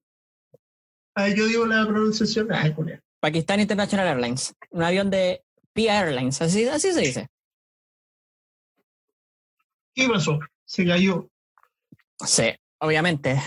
[1.14, 2.50] Ah, yo digo la pronunciación.
[2.50, 2.98] Ah, culiao.
[3.20, 7.28] Pakistan International Airlines, un avión de PIA Airlines, así, así se dice.
[9.94, 10.38] ¿Qué pasó?
[10.64, 11.28] Se cayó.
[12.24, 13.40] Sí, obviamente.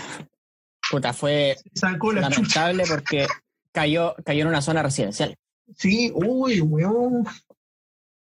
[0.90, 2.70] Puta, fue Se sacó la chucha.
[2.70, 3.26] lamentable porque
[3.72, 5.36] cayó, cayó en una zona residencial.
[5.76, 7.26] Sí, uy, weón.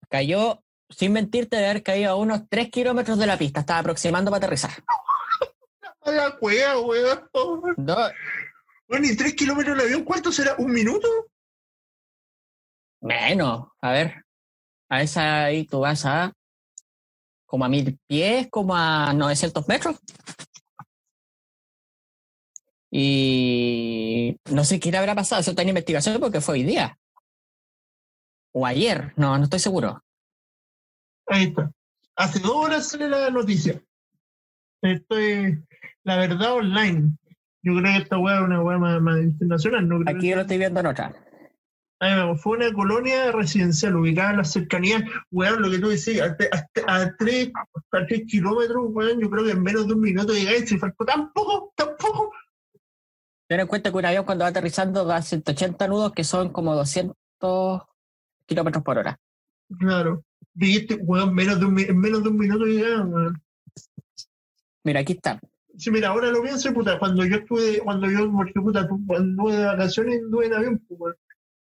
[0.09, 3.61] Cayó, sin mentirte, de haber caído a unos 3 kilómetros de la pista.
[3.61, 4.71] Estaba aproximando para aterrizar.
[6.01, 7.29] A la cueva, weón.
[7.77, 8.11] Do-
[8.89, 10.55] Bueno, y tres kilómetros de avión, ¿cuánto será?
[10.59, 11.09] ¿Un minuto?
[13.01, 14.25] menos, a ver.
[14.89, 16.33] A esa ahí tú vas a
[17.47, 19.97] como a mil pies, como a 900 metros.
[22.91, 26.99] Y no sé qué le habrá pasado, eso está en investigación porque fue hoy día.
[28.53, 30.03] O ayer, no, no estoy seguro.
[31.27, 31.71] Ahí está.
[32.17, 33.83] Hace dos horas sale la noticia.
[34.83, 35.59] Esto es
[36.05, 37.17] la verdad online.
[37.63, 39.89] Yo creo que esta weá es una weá más, más internacional.
[39.89, 41.15] No creo Aquí que- lo estoy viendo en otra.
[41.99, 47.01] Fue una colonia residencial ubicada en la cercanía, weón, lo que tú decías, a, a,
[47.01, 47.51] a tres,
[47.93, 51.07] a tres kilómetros, weón, yo creo que en menos de un minuto llegáis, se faltó
[51.07, 52.33] tampoco, tampoco.
[53.49, 56.75] Ten en cuenta que un avión cuando va aterrizando da 180 nudos, que son como
[56.75, 57.83] 200
[58.45, 59.19] kilómetros por hora.
[59.79, 60.23] Claro.
[60.53, 63.43] Dijiste, weón, menos de un, en menos de un minuto llegaban, weón.
[64.85, 65.41] Mira, aquí está.
[65.79, 69.65] Sí, mira, ahora lo pienso, puta, cuando yo estuve, cuando yo, porque puta, anduve de
[69.65, 71.17] vacaciones, anduve en avión, pues, weón.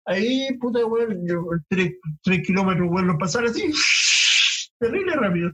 [0.07, 3.73] Ahí, puta, weón, yo, tres, tres kilómetros, weón, los pasaron así,
[4.79, 5.53] terrible rápido.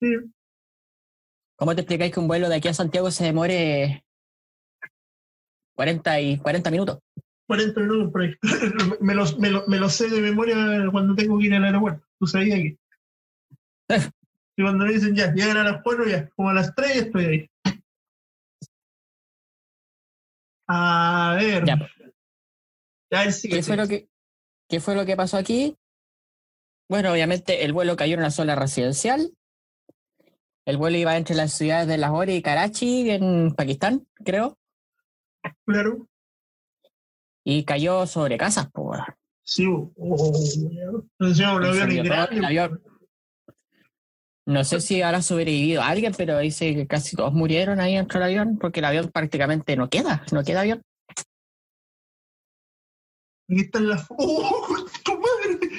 [0.00, 0.16] Sí,
[1.62, 4.04] ¿Cómo te explicáis que un vuelo de aquí a Santiago se demore
[5.76, 6.98] 40 y 40 minutos?
[7.46, 8.34] 40 minutos por ahí.
[9.00, 10.56] me, los, me, lo, me sé de memoria
[10.90, 12.04] cuando tengo que ir al aeropuerto.
[12.18, 12.76] Tú sabías que.
[14.54, 17.24] Y cuando me dicen ya, llegan a las 4, ya, como a las 3 estoy
[17.24, 17.50] ahí.
[20.66, 21.64] A ver.
[21.64, 21.78] Ya.
[23.12, 24.08] ¿Qué fue, lo que,
[24.68, 25.76] ¿Qué fue lo que pasó aquí?
[26.88, 29.34] Bueno, obviamente el vuelo cayó en una zona residencial.
[30.64, 34.56] El vuelo iba entre las ciudades de Lahore y Karachi, en Pakistán, creo.
[35.66, 36.08] Claro.
[37.44, 39.00] Y cayó sobre casas, weón.
[39.42, 40.42] Sí, oh, oh, oh.
[44.46, 48.28] No sé si habrá sobrevivido alguien, pero dice que casi todos murieron ahí dentro del
[48.28, 50.82] avión, porque el avión prácticamente no queda, no queda avión.
[53.50, 54.06] Aquí están las.
[54.10, 54.76] ¡Oh!
[55.04, 55.70] ¡Tu madre!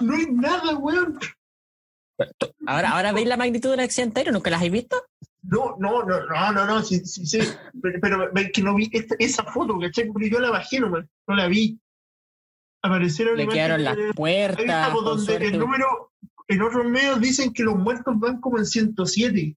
[0.00, 1.18] No hay nada, weón.
[2.66, 5.02] Ahora, ahora veis la magnitud del accidente aéreo, ¿nunca las habéis visto?
[5.42, 7.38] No, no, no, no, no, no, sí, sí, sí.
[7.80, 10.06] Pero, pero es que no vi esta- esa foto, ¿cachai?
[10.08, 11.80] Porque yo la bajé nomás, no la vi.
[12.82, 14.60] Aparecieron Le quedaron las de- puertas.
[14.60, 16.12] estamos, con donde suerte- el número,
[16.48, 19.56] en otros medios dicen que los muertos van como en 107.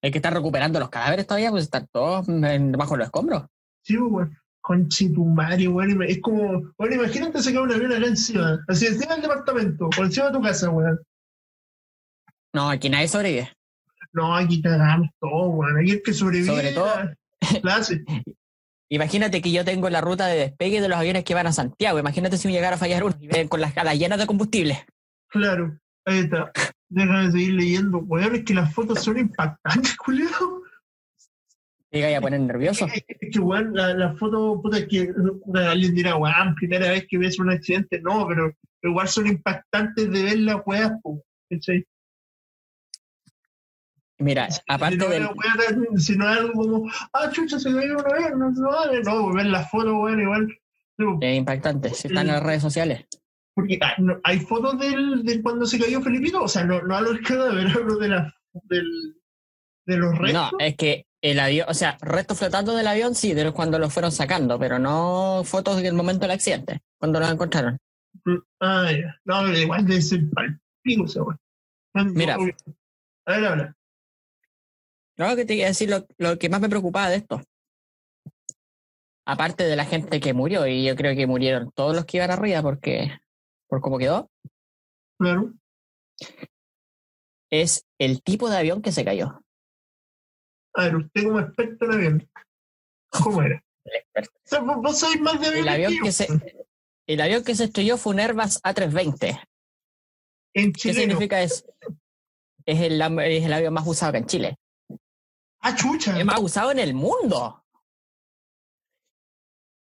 [0.00, 3.46] El que está recuperando los cadáveres todavía, pues están todos en- bajo los escombros.
[3.82, 4.28] Sí, pues,
[4.68, 4.82] weón.
[4.82, 6.02] Conchetumare, weón.
[6.02, 10.26] Es como, bueno, imagínate sacar un avión acá encima, así encima del departamento, o encima
[10.26, 10.98] de tu casa, weón.
[12.54, 13.52] No, aquí nadie sobrevive.
[14.12, 15.78] No, aquí cagamos todo, weón.
[15.78, 16.46] Aquí el que sobrevive.
[16.54, 17.14] Sobre todo- la-
[17.62, 18.02] la hace.
[18.88, 21.98] Imagínate que yo tengo la ruta de despegue de los aviones que van a Santiago.
[21.98, 24.86] Imagínate si me llegara a fallar uno y ven con las alas llenas de combustible.
[25.28, 26.52] Claro, ahí está.
[26.88, 27.98] Déjame seguir leyendo.
[27.98, 30.62] Weón, es que las fotos son impactantes, culiao.
[31.90, 32.86] Llega a poner nervioso.
[32.86, 35.12] Es que, weón, la, la foto, puta, es que
[35.54, 38.00] alguien dirá, weón, primera vez que ves un accidente.
[38.00, 40.92] No, pero igual son impactantes de ver las weas,
[41.50, 41.86] ¿cachai?
[44.18, 47.98] Mira, aparte si no, del, wea si no es algo como, ah, chucha, se cayó
[47.98, 50.58] una vez, no, no, no, ver las fotos, weón, igual.
[50.96, 53.06] no, es impactante, si están en las redes sociales.
[53.54, 56.96] Porque ah, no, hay fotos del, de cuando se cayó Felipito, o sea, no, no
[56.96, 59.16] a los cadáveres, hablo de, la, del,
[59.84, 60.52] de los restos.
[60.52, 63.78] No, es que el avión, o sea, restos flotando del avión sí, de los cuando
[63.80, 67.78] los fueron sacando, pero no fotos del momento del accidente, cuando los encontraron.
[68.60, 69.20] Ah, ya.
[69.24, 71.36] No, igual debe ser palpico esa weá.
[71.94, 72.36] No, Mira.
[73.26, 73.74] A ver.
[75.18, 77.40] No, que te iba a decir lo, lo que más me preocupaba de esto.
[79.26, 82.30] Aparte de la gente que murió, y yo creo que murieron todos los que iban
[82.30, 83.18] arriba porque,
[83.68, 84.30] por cómo quedó,
[85.18, 85.54] Claro.
[87.50, 89.40] es el tipo de avión que se cayó.
[90.76, 92.30] A ver, usted como experto en avión.
[93.10, 93.62] ¿Cómo era?
[94.14, 96.28] O sea, vos, sabés más de El avión que se,
[97.06, 99.40] el avión que se estrelló fue un Airbus A320.
[100.54, 101.00] En ¿Qué chileno.
[101.00, 101.64] significa eso?
[102.64, 104.58] Es el, am- es el avión más usado acá en Chile.
[105.60, 106.18] Ah, chucha.
[106.18, 107.62] Es más usado en el mundo.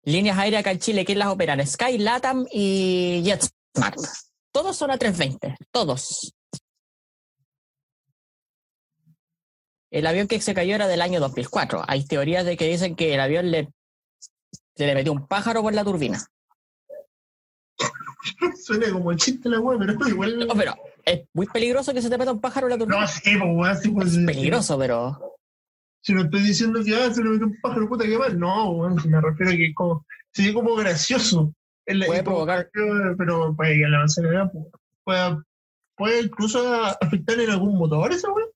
[0.05, 1.65] Líneas aéreas acá en Chile, ¿quién las operan?
[1.67, 3.99] Sky, Latam y JetSmart.
[4.53, 6.35] Todos son A320, todos.
[9.93, 11.85] El avión que se cayó era del año 2004.
[11.87, 13.71] Hay teorías de que dicen que el avión le,
[14.75, 16.19] se le metió un pájaro por la turbina.
[18.65, 20.47] Suena como chiste la weá, pero igual.
[20.47, 20.75] No, pero
[21.05, 23.01] es muy peligroso que se te meta un pájaro en la turbina.
[23.03, 24.15] No, sí, pues weá, sí, pues.
[24.17, 25.37] es peligroso, pero
[26.01, 28.39] Si no estoy diciendo que ah, se le metió un pájaro, puta que mal.
[28.39, 31.53] No, weón, si me refiero a que como, sería como gracioso.
[31.85, 34.65] El- puede como- provocar Pero puede que el avance de la edad, pues,
[35.05, 35.37] puede,
[35.97, 38.47] puede incluso afectar en algún motor esa weá.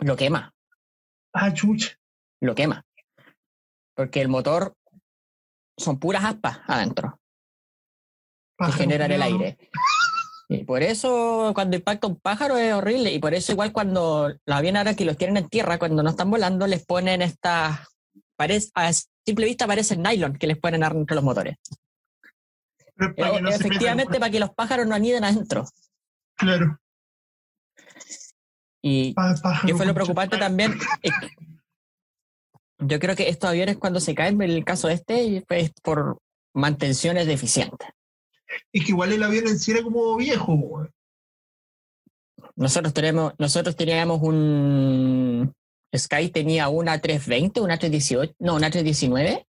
[0.00, 0.52] Lo quema.
[1.32, 1.96] Ah, chucha.
[2.40, 2.84] lo quema.
[3.94, 4.74] Porque el motor
[5.76, 7.20] son puras aspas adentro.
[8.58, 9.58] que generan el aire.
[10.48, 14.56] Y por eso cuando impacta un pájaro es horrible y por eso igual cuando los
[14.56, 17.86] aviones ahora que los tienen en tierra, cuando no están volando, les ponen estas,
[18.38, 18.92] a
[19.26, 21.56] simple vista parecen nylon que les ponen entre los motores.
[23.16, 25.66] Eh, efectivamente para que los pájaros no aniden adentro.
[26.36, 26.78] Claro.
[28.82, 29.14] Y
[29.66, 30.78] que fue lo preocupante también.
[32.78, 36.18] yo creo que estos aviones cuando se caen, en el caso de este, es por
[36.54, 37.88] mantenciones deficientes.
[38.72, 40.86] Y que igual el avión en sí era como viejo.
[42.56, 45.54] Nosotros tenemos, nosotros teníamos un
[45.96, 49.46] Sky tenía una 320, una 318, no, una 319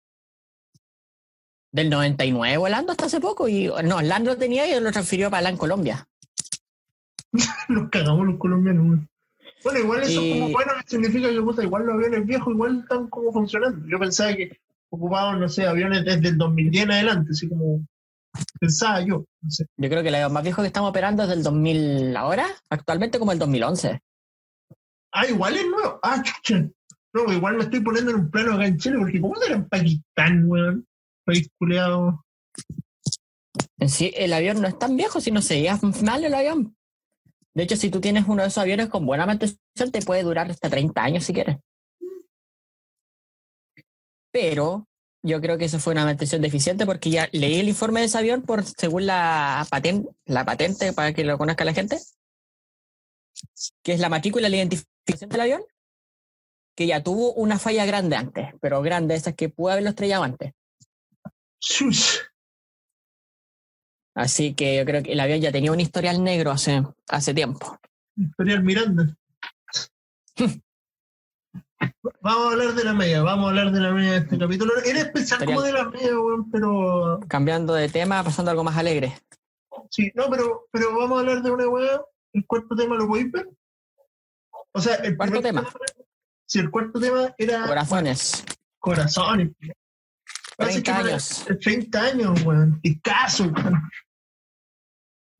[1.71, 5.49] del 99 volando hasta hace poco y no, Lando lo tenía y lo transfirió para
[5.49, 6.07] en Colombia.
[7.69, 8.99] Nos cagamos los colombianos.
[9.65, 13.34] Bueno, igual eso como bueno significa que puta, igual los aviones viejos igual están como
[13.34, 13.84] funcionando.
[13.88, 14.60] Yo pensaba que
[14.91, 17.84] ocupaban, no sé, aviones desde el 2010 en adelante, así como
[18.60, 19.25] pensaba yo.
[19.41, 19.65] No sé.
[19.75, 23.17] Yo creo que el avión más viejo que estamos operando es del 2000 ahora, actualmente
[23.17, 23.99] como el 2011.
[25.12, 25.99] Ah, igual es nuevo.
[26.04, 26.69] Ah, chucha.
[27.13, 29.67] No, igual me estoy poniendo en un plano acá en Chile, porque ¿cómo será en
[29.67, 30.86] Pakistán, weón?
[31.23, 32.23] País culeado.
[33.80, 35.67] En sí, el avión no es tan viejo, si no se
[36.04, 36.75] mal el avión.
[37.55, 40.51] De hecho, si tú tienes uno de esos aviones con buena mantención, te puede durar
[40.51, 41.57] hasta 30 años si quieres.
[44.31, 44.87] Pero
[45.23, 48.17] yo creo que eso fue una mantención deficiente porque ya leí el informe de ese
[48.17, 51.97] avión por según la patente, la patente para que lo conozca la gente,
[53.81, 55.63] que es la matrícula, la identificación del avión,
[56.75, 60.51] que ya tuvo una falla grande antes, pero grande, esas que pudo haberlo estrellado antes.
[64.15, 67.78] Así que yo creo que el avión ya tenía un historial negro hace, hace tiempo.
[68.15, 69.13] Historial Miranda.
[72.21, 74.73] vamos a hablar de la media, vamos a hablar de la media de este capítulo.
[74.84, 76.12] Era especial como de la media,
[76.51, 77.19] pero.
[77.28, 79.17] Cambiando de tema, pasando a algo más alegre.
[79.89, 82.01] Sí, no, pero, pero vamos a hablar de una weá.
[82.32, 83.49] El cuarto tema lo podéis ver.
[84.71, 85.67] O sea, el cuarto tema.
[86.45, 87.67] Si el cuarto tema era.
[87.67, 88.45] Corazones.
[88.80, 89.51] Corazones.
[90.58, 91.45] 30 años.
[91.62, 92.80] 30 años, weón.
[92.82, 93.82] Escaso, weón.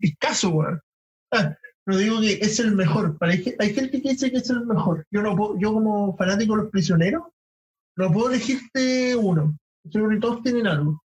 [0.10, 0.82] Escaso, weón.
[1.32, 3.18] Ah, no digo que es el mejor.
[3.22, 5.06] Hay, gente que dice que es el mejor.
[5.12, 7.24] Yo no puedo, yo como fanático de los prisioneros,
[7.98, 9.58] no puedo elegirte uno.
[9.92, 11.02] Creo que todos tienen algo.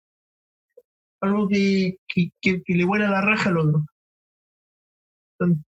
[1.22, 3.86] Algo que, que, que, le vuela la raja al otro.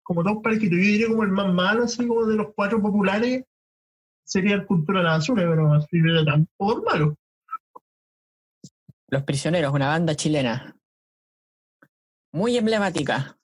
[0.02, 0.78] como dos parejitos.
[0.78, 3.44] Yo diría como el más malo, así como de los cuatro populares,
[4.24, 7.16] sería el Cultura de la Basura, pero así era tampoco malo.
[9.08, 10.76] Los Prisioneros, una banda chilena.
[12.32, 13.36] Muy emblemática.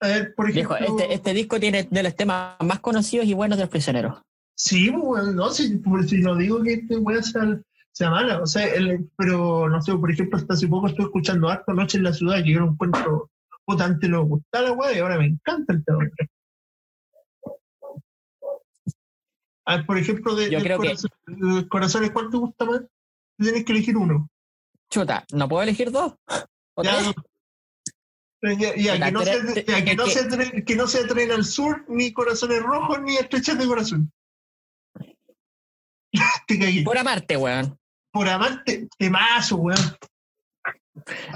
[0.00, 0.76] A ver, por ejemplo.
[0.76, 4.20] este, este, disco tiene de los temas más conocidos y buenos de los prisioneros.
[4.54, 8.66] Sí, bueno, no, si, si no digo que este a ser sea mala, o sea,
[9.16, 12.42] pero no sé, por ejemplo, hasta hace poco estuve escuchando Harto Noche en la Ciudad,
[12.42, 13.30] que yo lo encuentro
[13.76, 16.08] no me gustaba la weá y ahora me encanta el tema.
[19.66, 20.96] A ver, por ejemplo, de, yo creo que...
[21.68, 22.82] corazones, ¿cuál te gusta más?
[23.38, 24.28] tienes que elegir uno.
[24.90, 26.14] Chuta, ¿no puedo elegir dos?
[28.42, 30.28] Ya, ya, que, no sea, que, no sea,
[30.64, 34.12] que no sea Tren al Sur, ni Corazones Rojos, ni Estrechas de Corazón.
[36.84, 37.78] Por amarte, weón.
[38.10, 39.78] Por amarte, temazo, weón.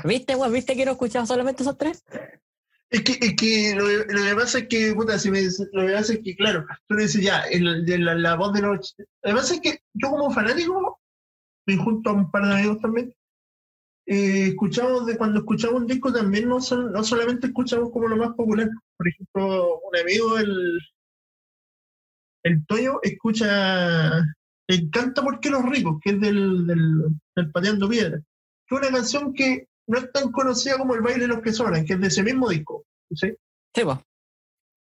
[0.04, 0.52] ¿Viste, weón?
[0.52, 2.02] ¿Viste que no escuchaba solamente esos tres?
[2.90, 5.92] Es que, es que lo, lo, que pasa es que, puta, si me, lo que
[5.92, 8.94] pasa es que, claro, tú le dices ya, el, de la, la, voz de los...
[8.98, 11.00] Lo que pasa es que yo como fanático
[11.66, 13.14] y junto a un par de amigos también,
[14.06, 18.34] eh, escuchamos de cuando escuchamos un disco también no, no solamente escuchamos como lo más
[18.34, 18.68] popular.
[18.96, 20.78] Por ejemplo, un amigo, el,
[22.42, 24.20] el Toyo, escucha
[24.68, 28.18] Le encanta porque los ricos, que es del, del, Pateando Piedra.
[28.66, 31.52] Que es una canción que no es tan conocida como El baile de los que
[31.52, 32.84] sobran, que es de ese mismo disco.
[33.10, 33.34] ¿sí?
[33.74, 33.82] Sí,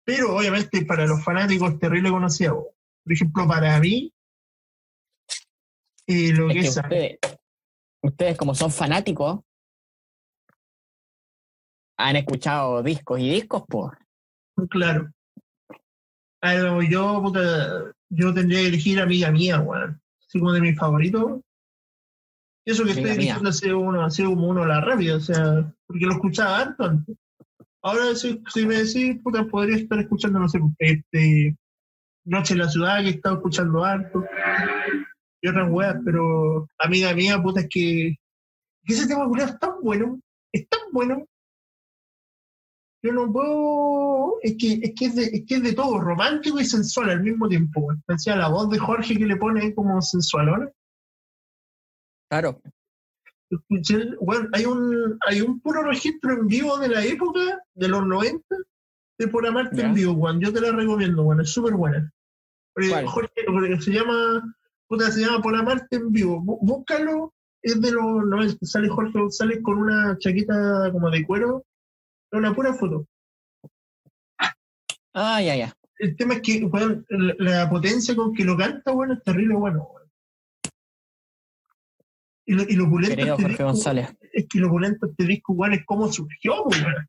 [0.05, 2.53] Pero obviamente para los fanáticos es terrible conocida.
[2.53, 4.13] Por ejemplo, para mí,
[6.07, 7.19] y lo que,
[8.03, 9.41] ustedes, como son fanáticos,
[11.99, 13.93] han escuchado discos y discos, pues.
[14.71, 15.11] Claro.
[16.89, 17.33] yo,
[18.11, 20.01] yo tendría que elegir Amiga Mía, weón.
[20.27, 21.41] Así como de mis favoritos.
[22.65, 25.73] Eso que estoy diciendo ha sido, uno, ha sido como uno la rápida, o sea,
[25.87, 27.17] porque lo escuchaba harto antes.
[27.83, 31.57] Ahora, si, si me decís, puta, podría estar escuchando, no sé, este,
[32.27, 34.23] Noche en la Ciudad, que he estado escuchando harto
[35.41, 38.17] y otras weas, pero amiga mía, puta, es que,
[38.85, 40.21] ese tema culiado es tan bueno,
[40.53, 41.27] es tan bueno.
[43.03, 44.39] Yo no puedo.
[44.43, 47.23] Es que es, que es, de, es que es de todo, romántico y sensual al
[47.23, 47.89] mismo tiempo.
[48.27, 50.73] La voz de Jorge que le pone como sensual, ¿no?
[52.31, 52.61] Claro.
[54.21, 58.57] bueno, hay un, hay un puro registro en vivo de la época, de los 90,
[59.19, 60.41] de Por Amarte en vivo, Juan.
[60.41, 62.13] Yo te la recomiendo, bueno, es súper buena.
[63.07, 64.57] Jorge, se llama,
[64.89, 66.41] puta, se llama Por Amarte en vivo.
[66.41, 71.65] Bú- Búscalo, es de los 90, sale Jorge González con una chaqueta como de cuero,
[72.33, 73.07] una pura foto.
[75.15, 75.75] Ah, ya, ya.
[75.99, 79.57] El tema es que, weón, la, la potencia con que lo canta, bueno, es terrible,
[79.57, 79.89] bueno.
[82.47, 84.09] Y lo, y lo opulento Querido este disco- González.
[84.33, 87.07] es que lo opulento este disco, weón, es cómo surgió, weón.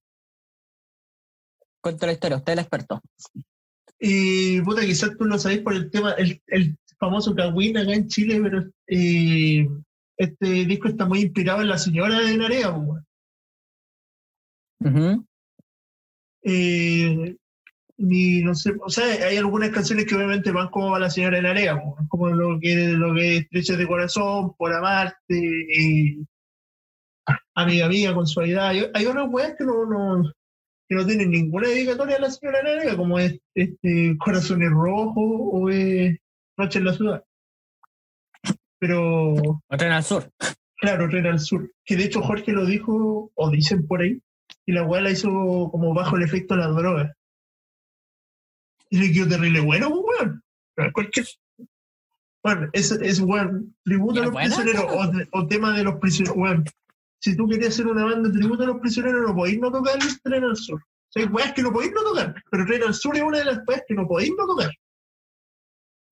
[1.81, 3.01] Cuenta la historia, usted es el experto.
[3.99, 8.07] Y puta, quizás tú lo sabés por el tema, el, el famoso Kawin acá en
[8.07, 9.67] Chile, pero eh,
[10.17, 13.05] este disco está muy inspirado en la señora de Narea, weón.
[16.43, 17.35] Eh,
[17.97, 21.37] ni no sé, o sea, hay algunas canciones que obviamente van como va la señora
[21.37, 26.17] de Narea, pues, como lo que lo que es Estrechas de Corazón, Por Amarte, eh,
[27.55, 28.69] Amiga Mía, con suavidad.
[28.69, 30.31] Hay, hay otras weas que no, no,
[30.87, 35.69] que no tienen ninguna dedicatoria a la señora Narea, como es este Corazones Rojos o
[35.69, 36.17] es
[36.59, 37.23] Noche en la Ciudad.
[38.79, 39.33] Pero
[39.67, 40.29] Otra en el sur.
[40.77, 41.71] Claro, Tren al Sur.
[41.83, 44.21] Que de hecho Jorge lo dijo, o dicen por ahí,
[44.65, 45.29] y la weá la hizo
[45.71, 47.11] como bajo el efecto de las drogas.
[48.89, 50.03] Y le quedó terrible bueno, pues,
[50.77, 50.93] weón.
[50.93, 51.25] Cualquier...
[52.41, 54.55] Bueno, es, es weón, tributo a ¿Y los buena?
[54.55, 56.63] prisioneros, o, de- o tema de los prisioneros, weón.
[57.21, 59.95] Si tú querías hacer una banda de tributo a los prisioneros, no podéis no tocar
[59.97, 60.79] el Tren al Sur.
[60.81, 63.39] O sea, hay weas que no podéis no tocar, pero Tren al Sur es una
[63.39, 64.71] de las weas que no podéis no tocar.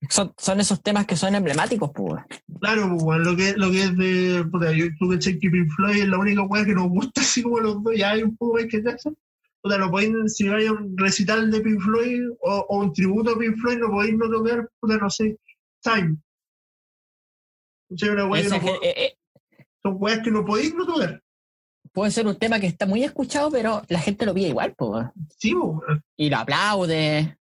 [0.10, 2.24] Son, son esos temas que son emblemáticos, pues.
[2.60, 4.46] Claro, pues, lo que, lo que es de.
[4.52, 7.42] Puta, yo tú que que Pink Floyd es la única weá que nos gusta, así
[7.44, 9.18] como los dos, ya hay un poco Michael Jackson.
[9.62, 13.38] Puta, no podéis, si a un recital de Pink Floyd o, o un tributo a
[13.40, 15.38] Pink Floyd, no podéis no tocar, puta, no sé,
[15.82, 16.18] Time.
[17.90, 19.18] O sea, una weá que Ese no que- po- eh, eh,
[19.84, 21.22] son weas que no podéis no tocar.
[21.94, 25.08] puede ser un tema que está muy escuchado, pero la gente lo pide igual, pues.
[25.38, 26.04] Sí, pues, weón.
[26.18, 27.38] Y lo aplaude.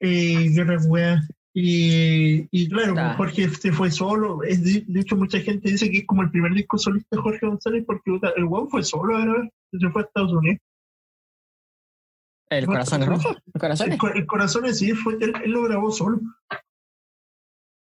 [0.00, 1.28] Eh, qué otras weas.
[1.52, 4.42] Y, y claro, pues Jorge se fue solo.
[4.44, 7.22] Es de, de hecho, mucha gente dice que es como el primer disco solista de
[7.22, 9.50] Jorge González porque el weón fue solo a grabar.
[9.72, 10.58] Se fue a Estados Unidos.
[12.50, 13.36] El corazón rojo.
[13.54, 16.20] El corazón El, co- el corazón sí fue, él, él lo grabó solo.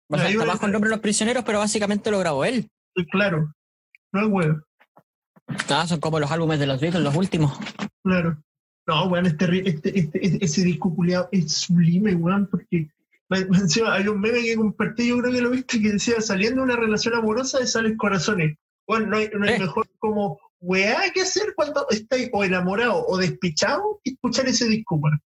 [0.10, 2.68] O sea, está bajo el nombre de los prisioneros, pero básicamente lo grabó él.
[3.12, 3.54] Claro.
[4.12, 4.62] No es huevo.
[5.70, 7.58] Ah, son como los álbumes de los Beatles, los últimos.
[8.04, 8.38] Claro.
[8.88, 12.90] No, weón, este, este, este, ese disco culiado es sublime, weón, porque
[13.30, 16.66] encima hay un meme que compartí, yo creo que lo viste, que decía, saliendo de
[16.66, 18.58] una relación amorosa salen corazones.
[18.88, 19.60] Bueno, no hay, no hay Eh.
[19.60, 24.96] mejor como weá que hacer cuando estáis o enamorado o despechado que escuchar ese disco,
[24.96, 25.22] weón.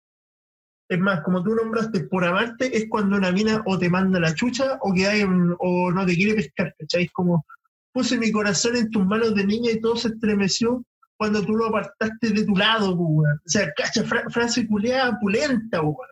[0.88, 4.34] Es más, como tú nombraste por amarte, es cuando una mina o te manda la
[4.34, 7.04] chucha o que hay un- o no te quiere pescar, ¿cachai?
[7.04, 7.46] Es como
[7.92, 10.82] puse mi corazón en tus manos de niña y todo se estremeció
[11.22, 13.36] cuando tú lo apartaste de tu lado, po, weón.
[13.36, 16.10] O sea, cacha, fra- frase culeada pulenta, po, weón.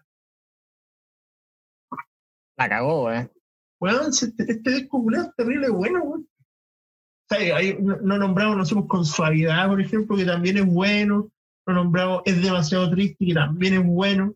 [2.57, 3.29] La cagó, güey.
[3.81, 6.29] Weón, si este, este disco culeado es terrible bueno, weón.
[7.29, 10.67] O sea, hay- no, no nombramos, no somos con suavidad, por ejemplo, que también es
[10.67, 11.29] bueno.
[11.67, 14.33] No nombramos es demasiado triste, que también es bueno.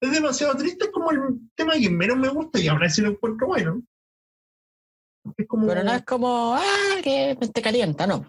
[0.00, 3.10] Es demasiado triste, es como el tema que menos me gusta y ahora sí lo
[3.10, 3.82] encuentro bueno.
[5.36, 5.66] Es como.
[5.66, 8.24] Pero no es como, ah, que te calienta, no.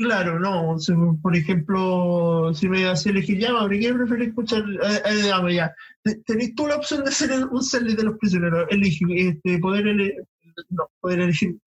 [0.00, 0.78] Claro, no.
[0.78, 4.62] si, por ejemplo, si me hacía elegir ya, Mauri, ¿qué preferís escuchar?
[4.82, 5.74] Eh, eh, ya.
[6.02, 8.66] Te- Tenéis tú la opción de ser un setlist de los prisioneros.
[8.70, 10.24] Elige, este, poder, ele-
[10.70, 11.58] no, poder elegir.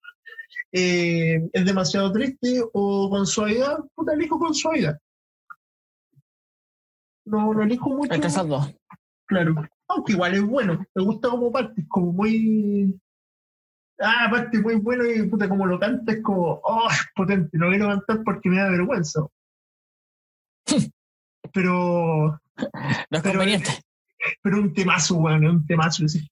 [0.72, 3.78] Eh, ¿Es demasiado triste o con suavidad?
[3.94, 4.98] Puta, elijo con suavidad.
[7.26, 8.14] No, no elijo mucho.
[8.16, 8.74] Entre esas dos.
[9.28, 9.56] Claro.
[9.90, 10.84] Aunque igual es bueno.
[10.96, 13.00] Me gusta como parte, es como muy.
[14.00, 17.70] Ah, aparte muy bueno y puta, como lo canta es como, oh, es potente, no
[17.70, 19.22] quiero cantar porque me da vergüenza.
[21.54, 23.70] Pero, No es Pero- conveniente.
[24.42, 26.28] pero un temazo, weón, es un temazo, sí.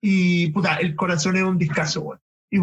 [0.00, 2.20] Y puta, el corazón es un discazo, weón.
[2.50, 2.58] Y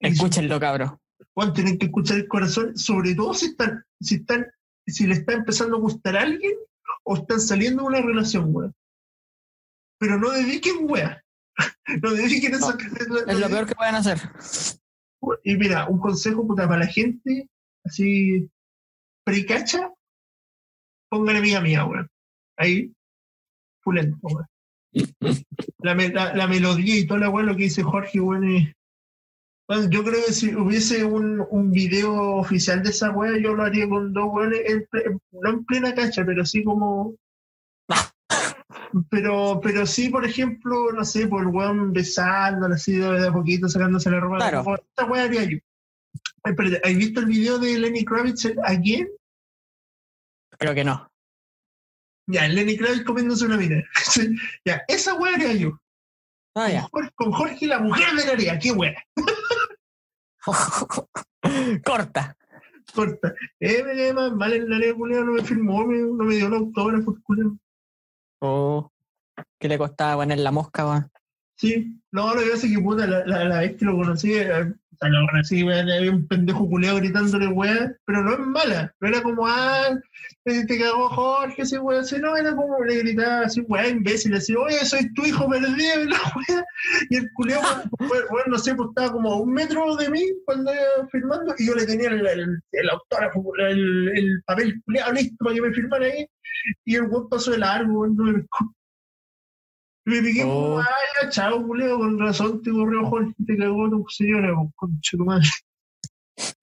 [0.00, 0.98] Escúchenlo, cabrón.
[1.34, 4.46] weón, tienen que escuchar el corazón, sobre todo si están, si están,
[4.86, 6.52] si le está empezando a gustar a alguien
[7.04, 8.74] o están saliendo de una relación, weón.
[9.98, 11.16] Pero no dediquen, weón.
[12.02, 12.76] No dediquen esa.
[13.26, 14.18] Es lo peor que pueden hacer.
[15.44, 17.48] Y mira, un consejo puta para la gente,
[17.84, 18.48] así,
[19.24, 19.92] precacha,
[21.10, 22.08] pongan amiga mía, weón.
[22.56, 22.92] Ahí,
[23.82, 24.46] pulento, weón.
[25.78, 28.74] La, la, la melodía y toda la weón, lo que dice Jorge, weón, es-
[29.90, 33.88] yo creo que si hubiese un, un video oficial de esa weá, yo lo haría
[33.88, 34.60] con dos weones,
[35.30, 37.14] no en plena cacha, pero sí como.
[39.08, 43.68] Pero, pero sí, por ejemplo, no sé, por el weón besándola así de a poquito,
[43.68, 44.38] sacándose la ropa.
[44.38, 44.64] Claro.
[44.64, 45.58] Como, Esta weá haría yo.
[46.44, 49.08] Espérate, ¿has visto el video de Lenny Kravitz again?
[50.58, 51.08] Creo que no.
[52.26, 53.82] Ya, Lenny Kravitz comiéndose una mina.
[54.64, 55.80] Ya, esa weá haría yo.
[56.54, 56.82] Ah, Con ya.
[56.90, 58.94] Jorge, con Jorge, la mujer de Narea, qué weá.
[61.84, 62.36] Corta.
[62.92, 63.34] Corta.
[63.60, 67.16] Eh, me más mal en Narea, culiao, no me firmó, no me dio el autógrafo,
[67.22, 67.56] culiao.
[68.40, 68.90] Oh,
[69.58, 71.10] ¿Qué le costaba poner la mosca, weón?
[71.56, 74.32] Sí, no, lo que pasa es que puta, la, la, la vez que lo conocí,
[75.00, 79.98] weón, había un pendejo culeado gritándole weá, pero no es mala, no era como, ah,
[80.44, 84.54] te, cagó Jorge, ese weá, así, no, era como le gritaba así, weá, imbécil, así,
[84.54, 86.64] oye, soy tu hijo perdido, la weá,
[87.08, 90.22] y el culeado, weón, weón, no sé, pues estaba como a un metro de mí
[90.44, 92.26] cuando iba firmando, y yo le tenía el,
[92.72, 96.26] el, autógrafo, el, el papel culeado listo para que me firmara ahí,
[96.84, 98.44] y el weón pasó de largo, weón, no me
[100.22, 100.78] piqué como, Oh.
[100.80, 105.24] ay, chao, culeo, con razón te corrió Jorge, te cagó tu señora, con concha tu
[105.24, 105.48] madre.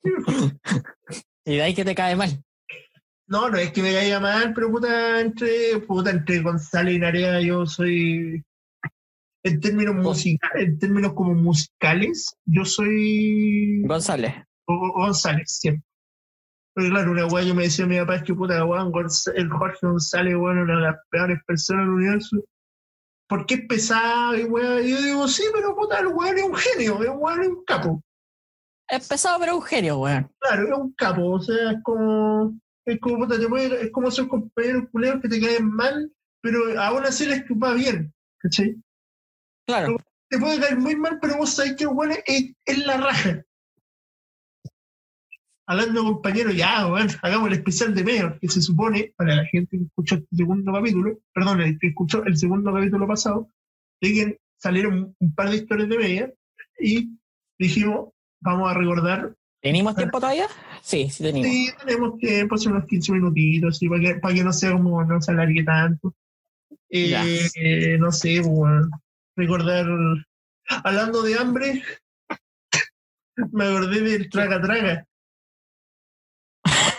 [1.45, 2.43] Y de ahí que te cae mal.
[3.27, 7.39] No, no es que me caiga mal, pero puta, entre, puta, entre González y Narea
[7.41, 8.43] yo soy,
[9.43, 14.33] en términos musicales, en términos como musicales, yo soy González.
[14.67, 15.83] Go- González, siempre.
[16.75, 18.91] Porque claro, una weá yo me decía a mi papá es que puta, weón,
[19.35, 22.37] el Jorge González, weón, una de las peores personas del universo.
[23.27, 24.81] Porque es pesado y weá.
[24.81, 27.63] Y yo digo, sí, pero puta, el weón es un genio, el weón es un
[27.65, 28.01] capo.
[28.89, 30.31] Es pesado, pero un genio, weón.
[30.39, 34.07] Claro, es un capo, o sea, es como, es como, puta, te puede- es como
[34.07, 36.09] esos compañeros culeros que te caen mal,
[36.41, 38.75] pero aún así les va bien, ¿cachai?
[39.67, 39.97] Claro.
[40.29, 43.43] Te puede caer muy mal, pero vos sabés que el weón es, es la raja.
[45.67, 46.85] Hablando de compañeros, ya,
[47.21, 50.73] hagamos el especial de Mayor, que se supone, para la gente que escuchó el segundo
[50.73, 53.49] capítulo, perdón, el que escuchó el segundo capítulo pasado,
[54.01, 56.35] de que salieron un par de historias de Mayor,
[56.79, 57.09] y
[57.59, 58.09] dijimos,
[58.39, 60.47] vamos a recordar ¿Tenemos tiempo todavía?
[60.81, 61.47] Sí, sí tenemos.
[61.47, 65.03] Sí, tenemos tiempo, hace unos 15 minutitos, así, para que, para que no sea como,
[65.03, 66.15] no se alargue tanto.
[66.89, 68.89] Eh, eh, no sé, bueno,
[69.35, 69.85] recordar,
[70.69, 71.83] hablando de hambre,
[73.51, 75.05] me acordé del traga traga.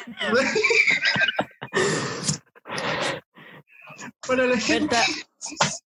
[4.26, 4.96] para la gente,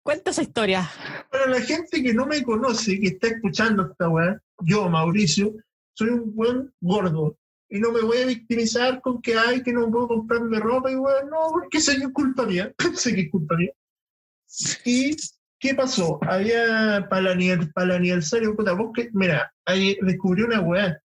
[0.04, 0.90] Cuenta, esa historia.
[1.32, 5.54] para la gente que no me conoce, que está escuchando esta weá, yo, Mauricio,
[5.94, 7.38] soy un buen gordo.
[7.68, 10.96] Y no me voy a victimizar con que hay que no puedo comprarme ropa y
[10.96, 12.72] weón, no, porque sé que es culpa mía.
[12.96, 13.72] sé que es culpa mía.
[14.86, 15.16] ¿Y
[15.60, 16.20] qué pasó?
[16.22, 21.02] Había para el, aniver- para el aniversario, puta, vos que, mira, ahí descubrí una weá.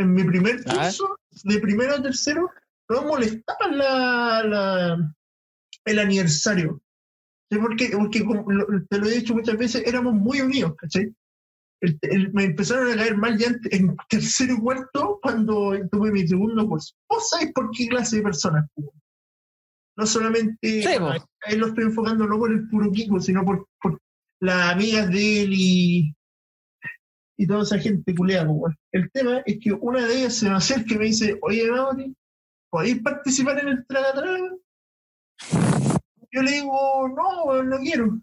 [0.00, 2.50] En mi primer curso, de primero a tercero,
[2.88, 5.14] no molestaba la, la,
[5.84, 6.80] el aniversario.
[7.50, 8.24] Sí, Porque, porque
[8.88, 11.12] te lo he dicho muchas veces, éramos muy unidos, ¿cachai?
[11.82, 16.12] El- el- me empezaron a caer mal ya en, en tercero y cuarto cuando tuve
[16.12, 16.94] mi segundo curso.
[17.08, 18.66] ¿Vos sabés por qué clase de personas?
[18.74, 18.92] po?
[19.98, 21.06] No solamente, Sí, po.
[21.08, 21.16] a
[21.48, 23.98] él lo estoy enfocando no por el puro Kiko, sino por, por
[24.40, 26.14] las amigas de él y,
[27.40, 28.46] y toda esa gente culeada.
[28.46, 28.76] po, weón.
[28.92, 32.14] El tema es que una de ellas se me acerca y me dice, oye, Mauri,
[32.68, 34.56] ¿podéis participar en el traga traga?
[36.32, 38.20] Yo le digo, no, no quiero.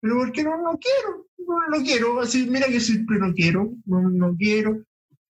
[0.00, 0.56] ¿Pero por qué no?
[0.62, 1.26] No quiero.
[1.46, 2.20] No, no quiero.
[2.20, 3.70] Así, mira que siempre no quiero.
[3.84, 4.82] No, no quiero.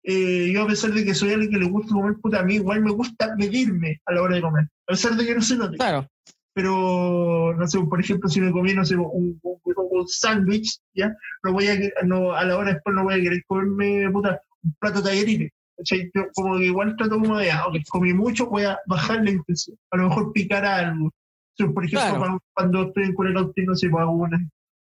[0.01, 2.55] Eh, yo a pesar de que soy alguien que le gusta comer puta, a mí
[2.55, 4.63] igual me gusta medirme a la hora de comer.
[4.87, 5.77] A pesar de que no se note.
[5.77, 6.07] Claro.
[6.53, 11.15] Pero, no sé, por ejemplo, si me comí, no sé, un, un, un sándwich, ¿ya?
[11.43, 14.75] No voy a, no, a la hora después no voy a querer comerme, puta, un
[14.79, 15.51] plato de tallarines.
[15.77, 16.11] ¿cachai?
[16.13, 19.31] Yo como que igual trato como de, ah, ok, comí mucho, voy a bajar la
[19.31, 19.77] intención.
[19.91, 21.11] A lo mejor picar algo.
[21.57, 22.19] Por ejemplo, Claro.
[22.19, 24.39] cuando, cuando estoy en Culecautín, no sé, pues hago una,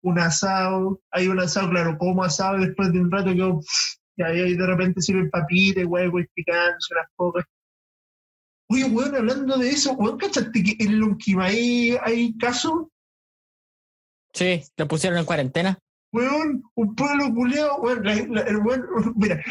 [0.03, 3.51] un asado, hay un asado, claro, como asado después de un rato que
[4.17, 7.45] y ahí de repente sirven papitas, huevo, y picándose unas pocas.
[8.71, 12.85] Oye, weón, hablando de eso, weón, ¿cachaste que en Lonquimay hay casos?
[14.33, 15.77] Sí, lo pusieron en cuarentena.
[16.13, 19.43] Weón, un pueblo culeado, weón, la- la- el weón, mira,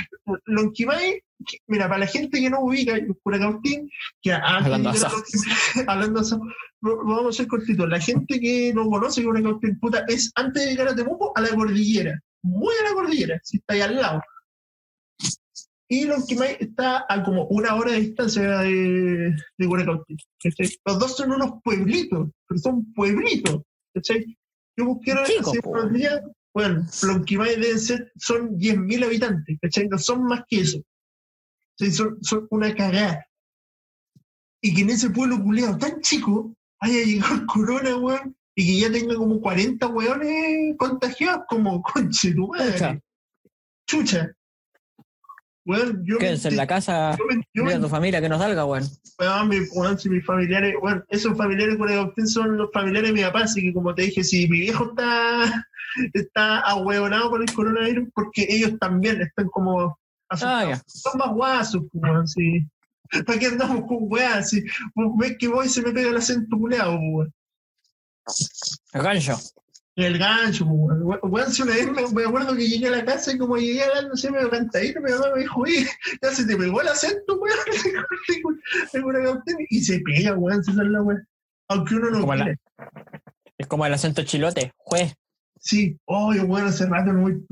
[0.46, 1.22] Lonquimay,
[1.68, 3.90] mira, para la gente que no ubica Curacautín,
[4.22, 6.40] que Hablando de Lonquimay- hablando eso,
[6.80, 7.86] vamos a hacer cortito.
[7.86, 11.48] La gente que no conoce Curacautín, puta, es antes de llegar a Temuco, a la
[11.50, 14.22] cordillera, muy a la cordillera, si está ahí al lado.
[15.92, 19.66] Y Lonquimay está a como una hora de distancia de, de.
[20.86, 23.62] Los dos son unos pueblitos, pero son pueblitos.
[23.92, 24.38] ¿cachai?
[24.76, 26.22] Yo busqué Chico, hace unos días,
[26.54, 29.88] bueno, Lonquimay deben ser, son 10.000 habitantes, ¿cachai?
[29.88, 30.78] No son más que eso.
[31.76, 33.26] Son, son una cagada.
[34.62, 38.80] Y que en ese pueblo culeado tan chico haya llegado el corona, weón, y que
[38.80, 42.72] ya tenga como 40 weones contagiados, como conche tu madre.
[42.72, 43.00] Chucha.
[43.88, 44.32] Chucha.
[45.66, 48.38] Weón, yo Quédense en la casa, yo me- yo mira a tu familia que no
[48.38, 48.84] salga, weón.
[49.18, 53.14] weón, mi- weón, si mis familiares, bueno, esos familiares con adopción son los familiares de
[53.14, 55.66] mi papá, así que como te dije, si mi viejo está,
[56.14, 59.98] está ahueonado por el coronavirus, porque ellos también están como
[60.30, 60.78] asustados.
[60.78, 60.82] Ah.
[60.86, 62.64] Son más guasos, pues, weón, sí.
[63.26, 64.48] ¿Para qué andamos con weas?
[64.50, 64.64] Si
[65.18, 67.34] ves que voy y se me pega el acento culeado, pues, weón.
[68.94, 69.36] Gancho.
[70.00, 71.52] El gancho, weón.
[71.52, 74.16] Si una vez me, me acuerdo que llegué a la casa y como llegué hablando,
[74.16, 75.86] sé, medio cantadito, mamá me dijo, oye,
[76.22, 77.56] ya se te pegó el acento, weón.
[78.92, 81.26] Tengo una adopción", y se pega, weón, si esa es la weón.
[81.68, 82.58] Aunque uno no la- quiere.
[83.58, 85.14] Es como el acento chilote, juez.
[85.58, 87.44] Sí, oye, bueno, hace rato no voy.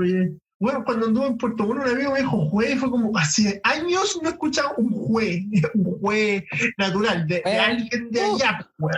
[0.61, 4.19] Bueno, cuando anduve en Puerto Bueno, un amigo me dijo juez, fue como, hace años
[4.23, 5.43] no he escuchado un juez,
[5.75, 6.43] un juez
[6.79, 8.95] natural, de, de alguien de allá, weón.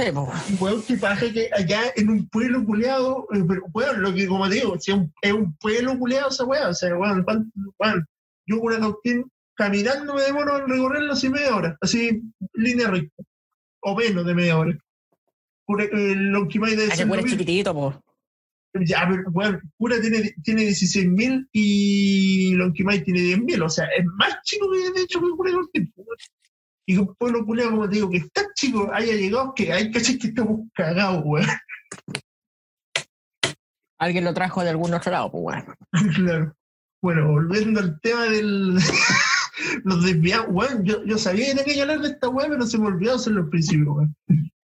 [0.00, 0.82] Sí, pues, weón.
[0.82, 3.42] Que pasa que allá en un pueblo culeado, eh,
[3.72, 6.74] weón, lo que como digo, si es un, es un pueblo culeado esa weón, o
[6.74, 7.24] sea, weón,
[7.78, 8.06] weón,
[8.46, 12.22] yo con cautín caminando me demoro en recorrerlo así media hora, así,
[12.54, 13.22] línea recta,
[13.80, 14.78] o menos de media hora.
[15.66, 17.96] Por el Lonquimay de weón es chiquitito, pues.
[18.86, 24.40] Ya, pero bueno, Cura tiene, tiene 16.000 y Lonquimay tiene 10.000, o sea, es más
[24.44, 25.92] chico que de hecho que Cura Cortín.
[26.86, 29.90] Y un pueblo culiao, como te digo, que es tan chico, haya llegado que hay
[29.90, 31.46] cachas que estamos cagados, weón.
[33.98, 35.76] Alguien lo trajo de algún otro lado, pues, weón.
[36.14, 36.56] claro.
[37.02, 38.74] Bueno, volviendo al tema del.
[39.84, 42.78] los desviados, weón, yo, yo sabía que tenía que hablar de esta weón, pero se
[42.78, 44.16] me olvidó hacerlo al principio, weón.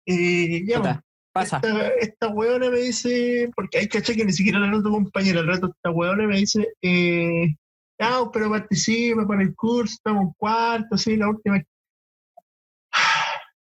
[0.06, 1.56] Eh, ya, Puta, Pasa.
[1.56, 5.46] esta, esta weona me dice, porque hay caché que ni siquiera la noto compañera, al
[5.46, 7.56] rato esta weona me dice, eh,
[8.00, 11.62] ah, pero participa para el curso, estamos cuarto, sí, la última.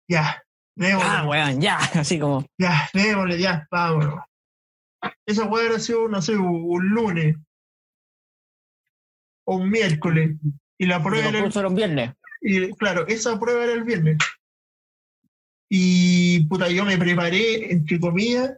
[0.10, 0.43] Ya,
[0.76, 1.78] démosle, Ah, weón, ya.
[1.93, 2.45] Así como.
[2.60, 4.20] ya, démosle, ya, vámonos.
[5.26, 7.36] Esa weona ha sido, no sé, un, un lunes
[9.45, 10.38] o un miércoles,
[10.78, 12.12] y la Y prueba los era el viernes.
[12.41, 14.18] y claro, esa prueba era el viernes.
[15.70, 18.54] Y puta, yo me preparé, entre comillas,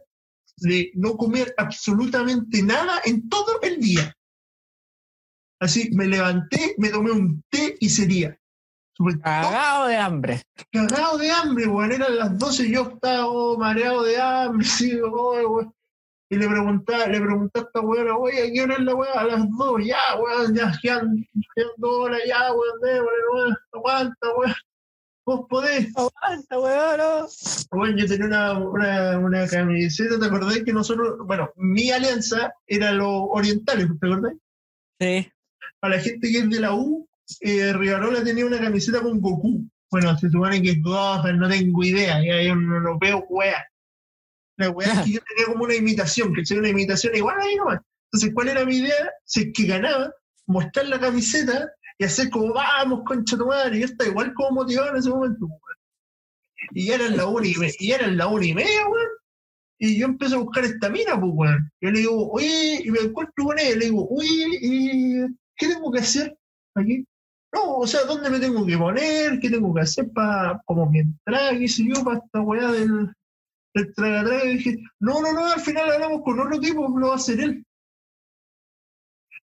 [0.58, 4.12] de no comer absolutamente nada en todo el día.
[5.60, 8.38] Así, me levanté, me tomé un té y sería.
[9.22, 10.42] Cagado de hambre.
[10.72, 11.92] cagado de hambre, weón.
[11.92, 15.72] Eran las 12 y yo estaba oh, mareado de hambre, sí, oh, weón.
[16.28, 19.12] Y le preguntaba, le pregunté a esta weona, oye, ¿a qué hora es la weá?
[19.12, 21.24] A las 2, ya, weón, ya, quedan,
[21.54, 24.54] quedan dos horas, ya, weón, démosle, weón, aguanta, weón.
[25.24, 25.88] Vos podés.
[25.96, 26.98] Aguanta, weón.
[26.98, 27.26] no.
[27.70, 32.92] Bueno, yo tenía una, una, una camiseta, ¿te acordás que nosotros, bueno, mi alianza era
[32.92, 34.34] los orientales, ¿te acordás?
[34.98, 35.30] Sí.
[35.78, 37.06] Para la gente que es de la U,
[37.40, 39.68] eh, Rivarola tenía una camiseta con Goku.
[39.90, 43.64] Bueno, se supone que es Gohan, no tengo idea, ya yo no lo veo weá.
[44.58, 47.56] La weá es que yo tenía como una imitación, que sería una imitación igual ahí
[47.56, 47.80] nomás.
[48.10, 49.12] Entonces, ¿cuál era mi idea?
[49.24, 50.12] Si es que ganaba,
[50.46, 54.90] mostrar la camiseta y hacer como, vamos, concha tu y yo estaba igual como motivado
[54.90, 55.60] en ese momento, weón.
[56.72, 59.08] Y ya la una y, me- y la una y media, weón.
[59.78, 61.70] Y yo empecé a buscar esta mina, pues, weón.
[61.80, 65.92] Yo le digo, oye, y me encuentro con ella, le digo, oye, ¿y ¿qué tengo
[65.92, 66.36] que hacer
[66.74, 67.04] aquí?
[67.56, 69.38] No, o sea, ¿dónde me tengo que poner?
[69.40, 73.10] ¿Qué tengo que hacer para, como mi entrada, qué sé yo, para esta weá del,
[73.74, 74.44] del traga traga?
[74.44, 77.40] Y dije, no, no, no, al final hablamos con otro tipo, lo va a hacer
[77.40, 77.64] él.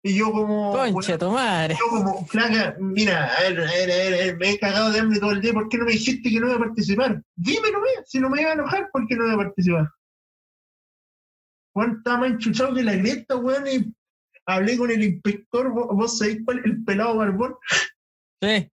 [0.03, 1.77] Y yo como, Concha tu madre.
[1.79, 4.91] yo como, flaca, mira, a ver, a ver, a ver, a ver, me he cagado
[4.91, 7.23] de hambre todo el día, ¿por qué no me dijiste que no iba a participar?
[7.35, 9.89] Dime nomás, si no me iba a enojar, ¿por qué no iba a participar?
[11.73, 13.95] Juan estaba más enchuchado que la grieta, weón, y
[14.47, 17.55] hablé con el inspector, vos, vos sabéis cuál, el pelado barbón,
[18.41, 18.67] Sí.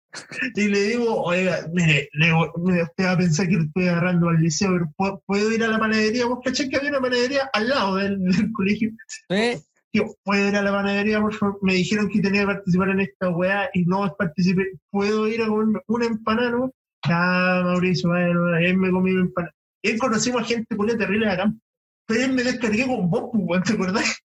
[0.55, 3.87] y le digo, oiga, mire, le digo, mire, usted va a pensar que lo estoy
[3.87, 6.25] agarrando al liceo, pero ¿puedo, puedo ir a la panadería?
[6.25, 8.91] ¿Vos caché que había una panadería al lado del, del colegio?
[9.29, 9.63] Sí.
[9.91, 11.59] Tío, ¿puedo ir a la panadería, por favor?
[11.61, 14.71] Me dijeron que tenía que participar en esta weá y no participé.
[14.89, 16.71] ¿Puedo ir a comerme una empanada, no?
[17.03, 19.53] Ah, Mauricio, bueno, él me comí mi empanada.
[19.83, 21.53] Él conocimos a gente culia terrible de acá.
[22.07, 24.17] Pero él me descargué con vos, pues, ¿te acordás?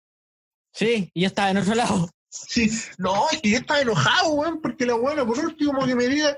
[0.72, 1.10] Sí.
[1.14, 2.10] Y yo estaba en otro lado.
[2.34, 2.68] Sí,
[2.98, 6.36] no, es que yo estaba enojado, weón, porque la weona, por último, que me diga,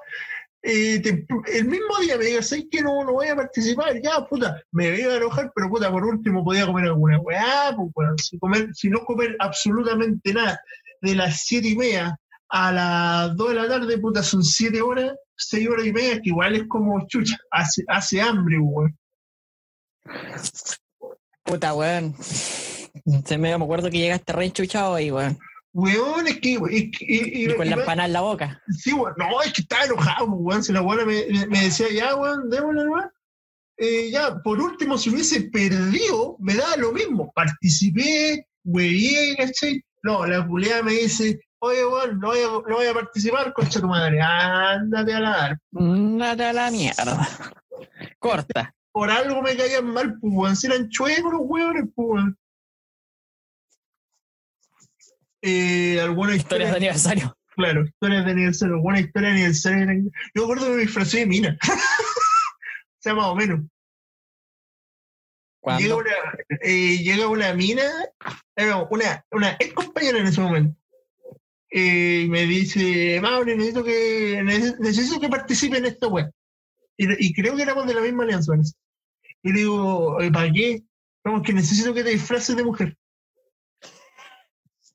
[0.63, 1.01] eh,
[1.47, 3.99] el mismo día me diga, ¿sabes que no, no voy a participar?
[4.03, 7.89] Ya, puta, me iba a enojar, pero puta, por último podía comer alguna weá, pues,
[7.95, 10.61] weón, si, comer, si no comer absolutamente nada
[11.01, 12.19] de las siete y media
[12.51, 16.29] a las dos de la tarde, puta, son siete horas, seis horas y media, que
[16.29, 18.99] igual es como chucha, hace, hace hambre, weón.
[21.43, 22.15] Puta, weón.
[23.25, 25.39] Se me, me acuerdo que llegaste re enchuchado ahí, weón.
[25.79, 26.61] Weón, es que, es
[26.99, 28.63] que- y- y- Y con y- la empanada en la boca.
[28.71, 29.13] Sí, weón.
[29.19, 30.65] No, es que estaba enojado, weón.
[30.65, 33.11] Si la weona me, me- decía, ya, weón, démosle, weón.
[33.79, 37.31] eh, ya, por último, si hubiese perdido, me daba lo mismo.
[37.35, 39.85] Participé, güey, ¿cachai?
[40.03, 43.79] No, la culiada me dice, oye, bueno, no voy a, no voy a participar, concha
[43.79, 45.59] tu madre, ándate a la dar.
[45.79, 47.29] Ándate a la mierda.
[48.19, 48.75] Corta.
[48.93, 52.39] Por algo me caían mal, pues, weón, si eran chuecos los huevones, pues, weón.
[55.49, 57.39] Eh, alguna Historias de historia, aniversario.
[57.55, 60.11] claro, historias de aniversario, buena historia de aniversario.
[60.35, 61.57] Yo me acuerdo que me disfracé de mina.
[61.69, 63.61] o sea, más o menos.
[63.61, 63.69] Llega
[65.61, 65.97] ¿Cuándo?
[65.99, 66.11] una,
[66.63, 67.83] eh, llega una mina,
[68.91, 70.77] una, una ex compañera en ese momento,
[71.71, 76.31] eh, me dice, Mauri, necesito que, neces- necesito que participe en esta web.
[76.97, 78.53] Y, y creo que éramos de la misma alianza.
[78.53, 78.73] parece.
[79.43, 80.83] Y le digo, "Eh, ¿para qué?
[81.25, 82.97] No, que necesito que te disfraces de mujer.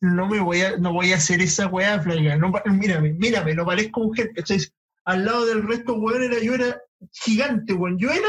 [0.02, 2.36] No me voy a, no voy a hacer esa weá, flaca.
[2.38, 4.60] No, mírame, mírame, no parezco mujer, ¿cachai?
[5.06, 6.82] Al lado del resto, weón, era, yo era
[7.12, 7.98] gigante, weón.
[8.00, 8.28] Yo era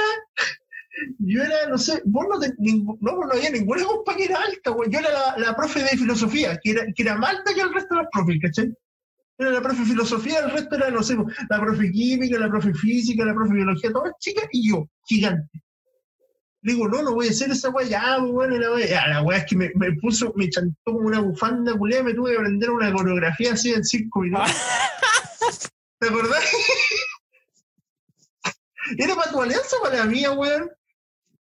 [1.18, 4.90] yo era, no sé, vos no, te- ningú- no, no había ninguna compañera alta, güey.
[4.90, 7.72] Yo era la, la profe de filosofía, que era, que era más alta que el
[7.72, 8.74] resto de las profes, ¿cachai?
[9.38, 11.16] Era la profe de filosofía, el resto era, no sé,
[11.48, 15.62] la profe química, la profe física, la profe biología, todas chicas, y yo, gigante.
[16.64, 19.38] Digo, no, no voy a hacer esa weá, ya, pues, bueno, la weá, la weá
[19.38, 22.70] es que me, me puso, me chantó como una bufanda, culé, me tuve que aprender
[22.70, 24.50] una coreografía así en cinco minutos.
[25.98, 26.44] ¿Te acordás?
[28.98, 30.70] ¿Era para tu alianza o para la mía, weón?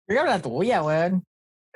[0.08, 1.24] Yo hablo la tuya, weón.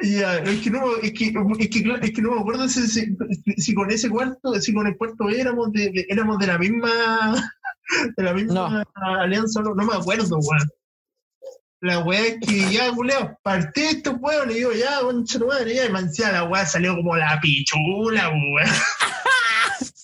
[0.02, 3.14] Ya, es que no, es que, es que, es que no me acuerdo si, si,
[3.58, 6.58] si con ese cuarto, si con el cuarto B éramos de, de- éramos de la
[6.58, 7.34] misma
[8.16, 8.82] de la misma
[9.20, 10.68] alianza, no, no me acuerdo, weón.
[11.82, 15.74] La weá es que ya, culeo, partí estos weón y digo, ya, concha tu madre,
[15.74, 18.68] ya, y me decía, la weá salió como la pichula, weón.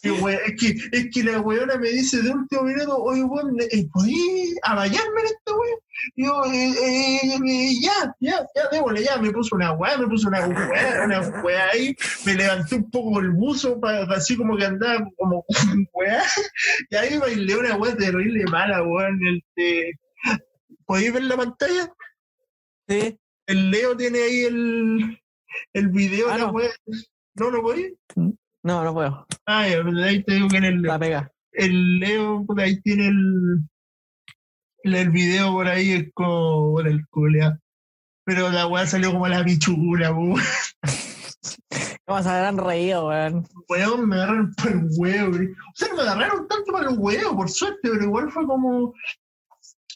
[0.06, 4.54] Es, que, es que la weona me dice de último minuto, oye, weón, eh, ¿podí
[4.62, 5.74] avallarme en esta weá?
[6.14, 10.28] Yo, eh, eh, eh, ya, ya, ya, démosle, ya, me puso una weá, me puso
[10.28, 14.66] una weá, una weá ahí, me levanté un poco el buzo, pa- así como que
[14.66, 15.44] andaba como
[15.92, 16.22] weá,
[16.88, 19.90] y ahí bailé una weá terrible mala, weón, el de...
[20.86, 21.92] ¿Podéis ver la pantalla?
[22.88, 23.18] Sí.
[23.46, 25.22] El Leo tiene ahí el,
[25.72, 26.50] el video Ah, la no.
[26.52, 26.70] weá.
[27.34, 27.92] ¿No lo podéis?
[28.62, 29.26] No, no puedo.
[29.46, 31.30] Ah, ya, ahí te digo que en el, La pega.
[31.52, 33.60] el Leo, por ahí tiene el,
[34.84, 37.58] el, el video por ahí, es como por el culea.
[38.24, 40.40] Pero la weá salió como la pichula, weón.
[42.06, 43.46] ¿Cómo se habrán reído, weón?
[43.68, 45.32] Weón, me agarraron por el huevo.
[45.36, 45.48] güey.
[45.48, 48.94] O sea, no me agarraron tanto para el huevo, por suerte, pero igual fue como.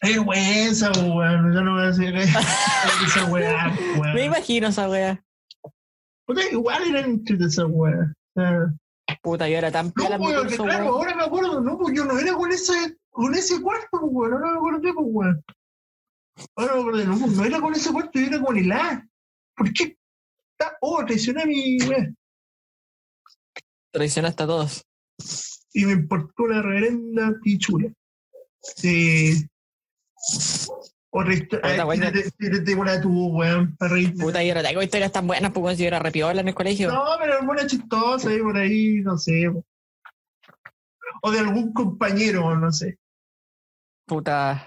[0.02, 1.52] Vergüenza, weón.
[1.52, 2.14] Yo no voy a decir
[3.06, 4.18] esa weá, Me weón.
[4.18, 5.22] imagino esa weá.
[6.26, 8.12] Porque igual eran entre de esa weá.
[8.34, 8.74] O sea,
[9.22, 10.94] Puta, yo era tan No, weón, curso, claro, weón.
[10.96, 14.50] ahora me acuerdo, no, pues yo no era con ese, con ese cuarto, weón, ahora
[14.52, 15.44] me acordé, pues, weón.
[16.56, 19.06] Ahora me acordé, no, pues, no era con ese cuarto, yo era con el A.
[19.56, 19.96] ¿Por qué?
[20.80, 22.16] Oh, traicioné a mi weón.
[23.92, 24.84] Traicionaste a todos.
[25.72, 27.90] Y me importó una reverenda pichula.
[28.62, 29.46] Sí.
[31.12, 31.86] Otra historia.
[32.38, 34.24] Tírate una tú, weón, para reírme.
[34.24, 36.90] Puta, yo no tengo historias tan buenas, pues si yo era repiola en el colegio.
[36.90, 39.50] No, pero alguna chistosa ahí por ahí, no sé.
[41.22, 42.98] O de algún compañero, no sé.
[44.06, 44.66] Puta.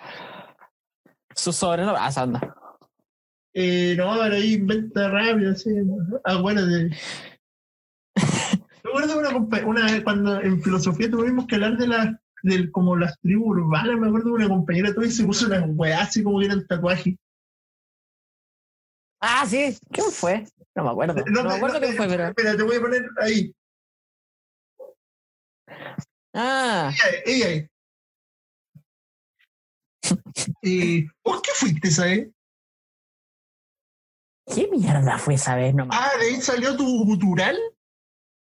[1.33, 2.01] Su sobrenombre.
[2.01, 2.55] Ah, anda.
[3.53, 5.69] Eh, no, pero ahí inventa rápido, sí.
[6.25, 6.89] Ah, bueno, de...
[8.83, 12.09] De una, una vez cuando en filosofía tuvimos que hablar de las
[12.43, 16.09] del, como las tribus urbanas, me acuerdo de una compañera y se puso unas weas
[16.09, 17.15] así como que eran tatuajes.
[19.21, 19.77] Ah, sí.
[19.89, 20.45] ¿Quién fue?
[20.75, 21.15] No me acuerdo.
[21.31, 22.27] No, me acuerdo te- quién fue, pero.
[22.27, 23.55] Espera, te voy a poner ahí.
[26.35, 26.91] Ah,
[27.25, 27.67] Ella.
[30.61, 32.27] Eh, ¿Vos qué fuiste, sabes?
[34.53, 35.73] ¿qué mierda fue esa vez?
[35.73, 35.87] No.
[35.91, 37.57] Ah, ¿de ahí salió tu gutural?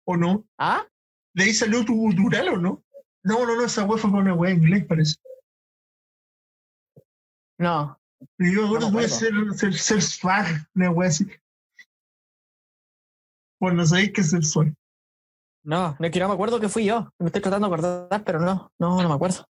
[0.05, 0.45] ¿O no?
[0.57, 0.85] ¿Ah?
[1.33, 2.83] ¿De ahí salió tu gutural o no?
[3.23, 5.15] No, no, no, esa wea fue con una wea en inglés, parece.
[7.57, 7.99] No.
[8.37, 10.45] Y yo acuerdo No me que ser, ser, ser swag,
[10.75, 11.27] una wea así.
[13.59, 14.73] Bueno, no sabéis qué es ser swag.
[15.63, 17.11] No, no es que no me acuerdo que fui yo.
[17.19, 19.45] Me estoy tratando de acordar, pero no, no, no me acuerdo.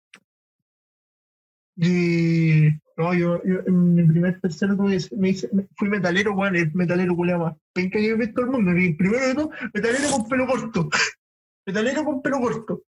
[1.77, 6.55] Y no, yo, yo en mi primer tercero tuve, me hice, me- fui metalero, weón,
[6.55, 8.71] el metalero culiao más penca que he visto el mundo.
[8.77, 10.89] Y primero de todo, metalero con pelo corto.
[11.65, 12.83] metalero con pelo corto.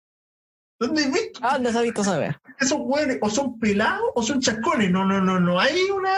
[0.78, 2.34] ¿Dónde he visto Ah, ¿dónde se ha visto esa vez?
[2.60, 3.18] esos weones?
[3.22, 4.90] O son pelados o son chascones.
[4.90, 6.12] No, no, no, no hay una.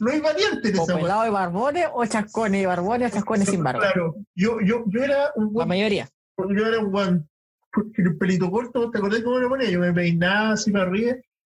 [0.00, 1.02] No hay variante en O esa weá.
[1.02, 3.80] pelado de barbones o chascones, y barbones o chascones sin barba.
[3.80, 6.08] Claro, yo, yo, yo era un La weón mayoría.
[6.36, 7.28] yo era un guan,
[7.72, 9.70] porque el pelito corto, ¿te acordás cómo lo ponía?
[9.70, 11.14] Yo me peinaba así para arriba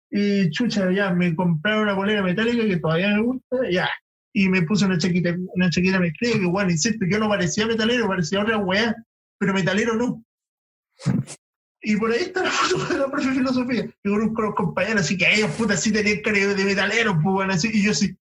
[0.10, 3.90] y chucha, ya, me compraron una polera metálica que todavía me gusta, ya.
[4.32, 8.08] Y me puse una chaqueta, una chaqueta mezclada, que bueno, insisto, yo no parecía metalero,
[8.08, 8.96] parecía otra weá,
[9.38, 10.24] pero metalero no.
[11.86, 15.02] Y por ahí está la foto de la profe de filosofía, y con unos compañeros,
[15.02, 18.18] así que ellos, puta, sí tenían cara de metalero, pues bueno, así, y yo sí,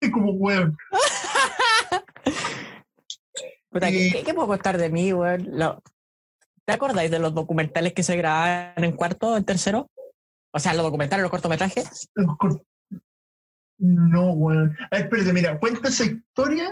[0.00, 0.76] es como weón.
[3.70, 5.46] Puta, ¿qué, qué, qué puedo contar de mí, weón?
[5.58, 5.82] Lo-
[6.64, 9.90] ¿Te acordáis de los documentales que se grababan en cuarto, en tercero?
[10.52, 12.08] O sea, los documentales, los cortometrajes.
[12.14, 12.64] Los cort-
[13.78, 14.74] No, weón.
[14.90, 16.70] A ver, espérate, mira, cuenta esa historia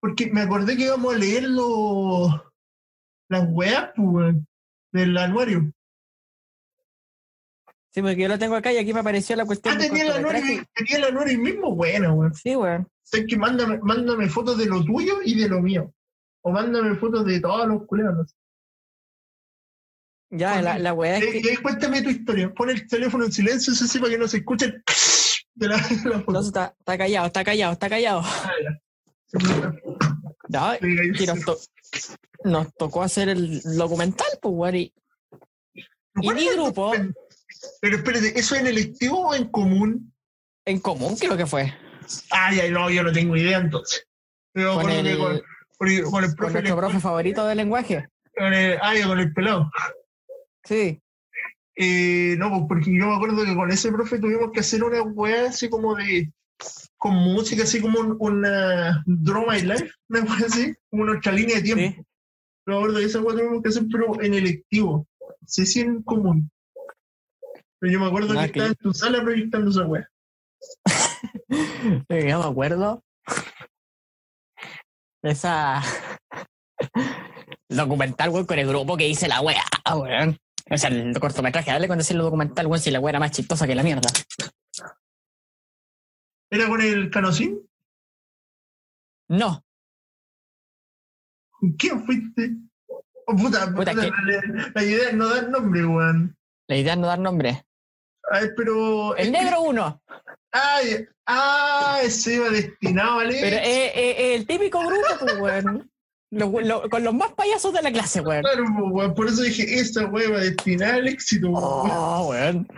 [0.00, 2.30] porque me acordé que íbamos a leer los
[3.30, 4.46] las weas, pues, weón,
[4.92, 5.72] del anuario.
[7.90, 10.12] Sí, porque yo lo tengo acá y aquí me apareció la cuestión Ah, tenía el
[10.12, 12.34] anuario, tenía el anuario mismo, bueno, weón.
[12.34, 12.86] Sí, weón.
[13.02, 15.92] Sé que mándame, mándame fotos de lo tuyo y de lo mío.
[16.42, 18.36] O mándame fotos de todos los culeros.
[20.30, 21.50] Ya, la, la weá es que.
[21.50, 22.52] ahí cuéntame tu historia.
[22.52, 24.82] Pon el teléfono en silencio, eso sí, para que no se escuche el
[25.54, 26.40] de la, de la foto.
[26.40, 28.22] Está, está callado, está callado, está callado.
[30.48, 31.58] No, y nos, to-
[32.44, 34.76] nos tocó hacer el documental, pues, weón.
[34.76, 34.92] Y,
[36.20, 36.92] y mi grupo,
[37.80, 40.12] Pero espérate, ¿eso en electivo o en común?
[40.64, 41.72] en común, creo que fue.
[42.30, 44.04] Ay, ay, no, yo no tengo idea entonces.
[44.52, 45.40] Pero Con el, con,
[45.78, 48.08] con el, con el con profe, nuestro profe favorito de lenguaje.
[48.36, 49.70] con el- ah, ya, con el pelado.
[50.64, 51.00] Sí.
[51.76, 55.00] Eh, no, pues porque yo me acuerdo que con ese profe tuvimos que hacer una
[55.02, 56.30] weá así como de.
[56.98, 59.02] Con música, así como un- una.
[59.06, 62.02] Draw My Life, una weá así, como nuestra línea de tiempo.
[62.66, 65.06] Me acuerdo que esa weá tuvimos que hacer, pero en electivo.
[65.46, 66.50] Sí, sí, en común.
[67.80, 70.08] Pero yo me acuerdo Ah, que que estaba yo- en tu sala proyectando esa weá.
[72.10, 73.02] Eh, Yo me acuerdo.
[75.22, 75.80] Esa.
[77.68, 79.62] documental, weón, con el grupo que hice la weá,
[79.94, 80.36] weón.
[80.70, 83.66] O sea, el cortometraje, dale con decirlo documental, weón, si la weá era más chistosa
[83.66, 84.08] que la mierda.
[86.50, 87.60] ¿Era con el canocín?
[89.30, 89.62] No,
[91.50, 92.52] ¿Con quién fuiste?
[93.26, 96.36] Oh, puta, Puta, puta, que- la, la idea es no dar nombre, weón.
[96.68, 97.64] la idea es no dar nombre.
[98.30, 99.16] A ver, pero.
[99.16, 100.00] El negro uno,
[100.50, 103.42] Ay, ah, ese iba destinado a leer.
[103.42, 105.90] pero es el típico grupo, pues, weón.
[106.30, 108.42] Lo- lo- con los más payasos de la clase, weón.
[108.42, 111.50] Claro, po, weón, por eso dije, esa weá va destinada al éxito.
[111.50, 111.90] weón.
[111.92, 112.68] Oh, weón.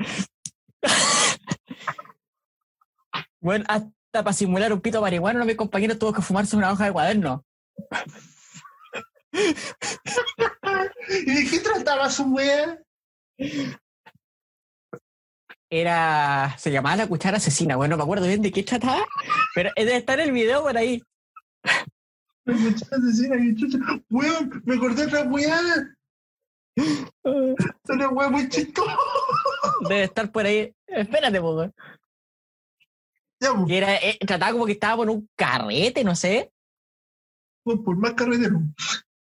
[3.40, 6.72] Bueno, hasta para simular un pito marihuana, uno de mis compañeros tuvo que fumarse una
[6.72, 7.44] hoja de cuaderno.
[9.32, 12.78] ¿Y de qué trataba su weá?
[15.70, 16.54] Era.
[16.58, 19.06] Se llamaba la cuchara asesina, bueno, no me acuerdo bien de qué trataba,
[19.54, 21.02] pero debe estar el video por ahí.
[22.44, 23.78] La muchacha asesina, que chucha.
[24.10, 25.60] Weón, me acordé de otra weá.
[27.88, 28.96] Una weá muy chistosa.
[29.88, 30.74] Debe estar por ahí.
[30.86, 31.74] Espérate, po, weón.
[33.40, 36.52] Ya, po, Que era, eh, trataba como que estaba por un carrete, no sé.
[37.64, 38.60] po, por más carretero.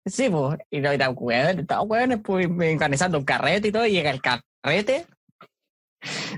[0.06, 0.60] Sí, pues.
[0.70, 4.22] Y no, era weón, estaba weón, pues organizando un carrete y todo, y llega el
[4.22, 5.08] carrete.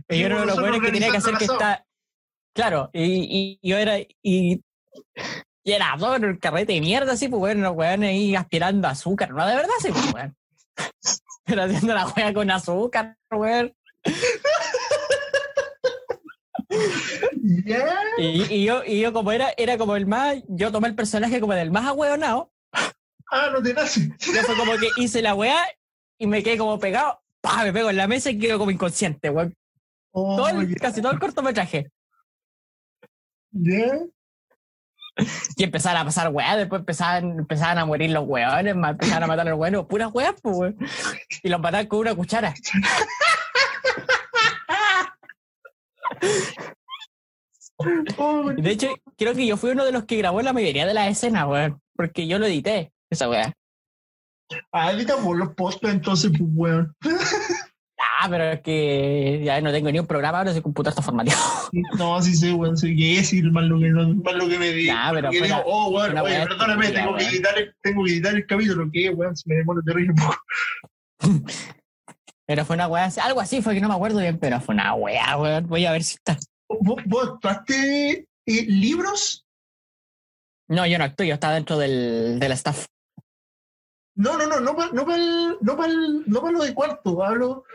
[0.10, 1.86] Y yo uno de los weones que tenía que hacer que está.
[2.56, 4.00] Claro, y, y yo era.
[4.00, 4.62] Y,
[5.66, 8.88] y era todo en el carrete de mierda, así, pues weón, los weones ahí aspirando
[8.88, 9.32] azúcar.
[9.32, 10.36] No, de verdad, sí, pues weón.
[11.46, 13.74] Pero haciendo la wea con azúcar, weón.
[17.46, 21.42] Y, y yo, y yo como era, era como el más, yo tomé el personaje
[21.42, 22.52] como del más ahueonado.
[23.32, 24.10] Ah, no te nace.
[24.20, 25.60] Yo fue como que hice la weá
[26.18, 27.20] y me quedé como pegado.
[27.42, 27.64] ¡Pah!
[27.66, 29.54] Me pego en la mesa y quedo como inconsciente, weón.
[30.12, 30.76] Oh, Todo el- ya.
[30.76, 31.92] casi todo el cortometraje.
[35.58, 39.48] Y empezaron a pasar weá, después empezaban, empezaban a morir los weones, empezaban a matar
[39.48, 40.78] a los weones, puras weas, pues, weón.
[41.44, 42.54] Y los mataban con una cuchara.
[48.18, 50.94] Oh, de hecho, creo que yo fui uno de los que grabó la mayoría de
[50.94, 51.80] las escenas, weón.
[51.96, 53.54] Porque yo lo edité, esa weá.
[54.72, 56.96] Ah, editamos los postes entonces, pues, weón.
[58.22, 61.42] Ah, pero es que ya no tengo ni un programa, ahora ese computador está formateado.
[61.98, 64.60] No, sí sé, weón, sí que es ir más lo que, no, más lo que
[64.60, 64.86] me di.
[64.86, 67.34] Ya, pero que fuera- digo, oh, weón, oye, weá perdóname, tengo que, weón.
[67.34, 70.38] editar el, tengo que editar el capítulo, que weón, se me demora terrible poco.
[72.46, 74.94] Pero fue una weá, algo así fue que no me acuerdo bien, pero fue una
[74.96, 75.66] weá, weón.
[75.68, 76.38] Voy a ver si está.
[76.82, 79.46] ¿Vos, vos actuaste eh, libros?
[80.68, 82.86] No, yo no actúo, yo estaba dentro del, del staff.
[84.16, 87.66] No, no, no, no para no pa no pa no pa lo de cuarto, hablo.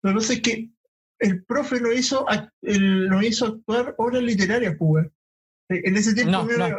[0.00, 0.70] Pero no sé que
[1.18, 2.26] el profe nos hizo,
[2.62, 5.06] nos hizo actuar obras literarias, pues.
[5.68, 6.32] Eh, En ese tiempo.
[6.32, 6.76] No, no.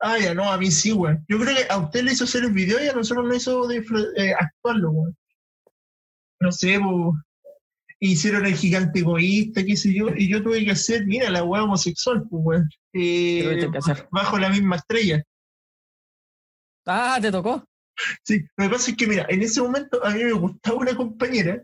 [0.00, 1.24] Ah, ya, no, a mí sí, weón.
[1.28, 3.70] Yo creo que a usted le hizo hacer el video y a nosotros nos hizo
[3.70, 5.16] eh, actuarlo, weón.
[6.40, 7.22] No sé, pues.
[8.10, 11.62] Hicieron el gigante egoísta, qué sé yo, y yo tuve que hacer, mira, la weá
[11.62, 12.68] homosexual, pues, weón.
[12.92, 13.70] ¿Qué Eh,
[14.10, 15.22] bajo la misma estrella.
[16.86, 17.64] Ah, te tocó.
[18.24, 20.96] Sí, lo que pasa es que, mira, en ese momento a mí me gustaba una
[20.96, 21.62] compañera,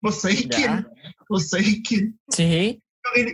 [0.00, 0.56] vos sabéis Ya.
[0.56, 0.86] quién,
[1.28, 2.80] vos sabéis quién, Sí.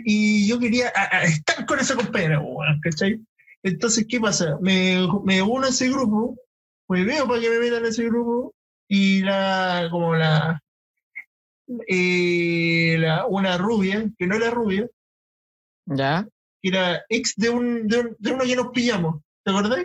[0.05, 3.21] y yo quería a- a estar con esa compañera, weón, ¿cachai?
[3.63, 4.57] Entonces, ¿qué pasa?
[4.63, 6.37] Me, me uno a ese grupo,
[6.87, 8.55] pues veo para que me metan a ese grupo,
[8.89, 10.63] y la, como la,
[11.89, 14.89] eh, la, una rubia, que no era rubia,
[15.87, 16.27] Ya,
[16.63, 19.85] que era ex de, un, de, un- de uno que nos pillamos, ¿te acordás?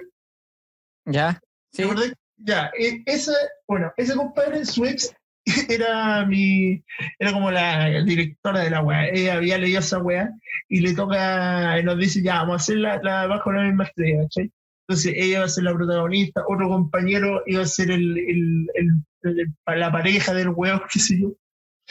[1.06, 1.40] ya.
[1.72, 1.84] ¿Te Sí.
[1.84, 2.14] acordás?
[2.38, 3.34] Ya, e- esa,
[3.68, 5.14] bueno, ese compadre, su ex,
[5.70, 6.84] era mi,
[7.20, 9.08] era como la directora de la weá.
[9.10, 10.32] Ella había leído esa weá
[10.70, 13.86] y le toca, y nos dice, ya, vamos a hacer la, la bajo la misma
[13.86, 14.52] estrella, ¿cachai?
[14.88, 19.06] Entonces ella va a ser la protagonista, otro compañero iba a ser el, el, el-
[19.24, 21.32] el- la pareja del weón, qué sé yo.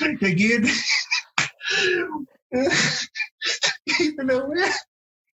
[0.00, 0.72] Y aquí viene-
[4.24, 4.66] la weá.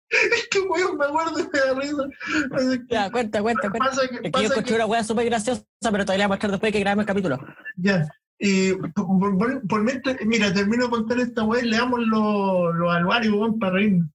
[0.09, 2.77] Es que weón, me acuerdo y me da risa.
[2.89, 3.89] Ya, cuenta, cuenta, cuenta.
[3.89, 6.51] Pasa que, Es que yo que- una weá súper graciosa, pero todavía voy a mostrar
[6.51, 7.39] después que grabemos el capítulo.
[7.75, 8.07] Ya.
[8.39, 12.75] Eh, por, por- por mientras- mira, termino de contar esta weá y le damos los
[12.75, 14.09] los anuarios, weón, para reírnos.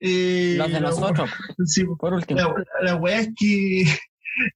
[0.00, 1.30] Eh, Los de la- nosotros,
[1.64, 2.40] sí, por último.
[2.40, 3.84] la, la weá es que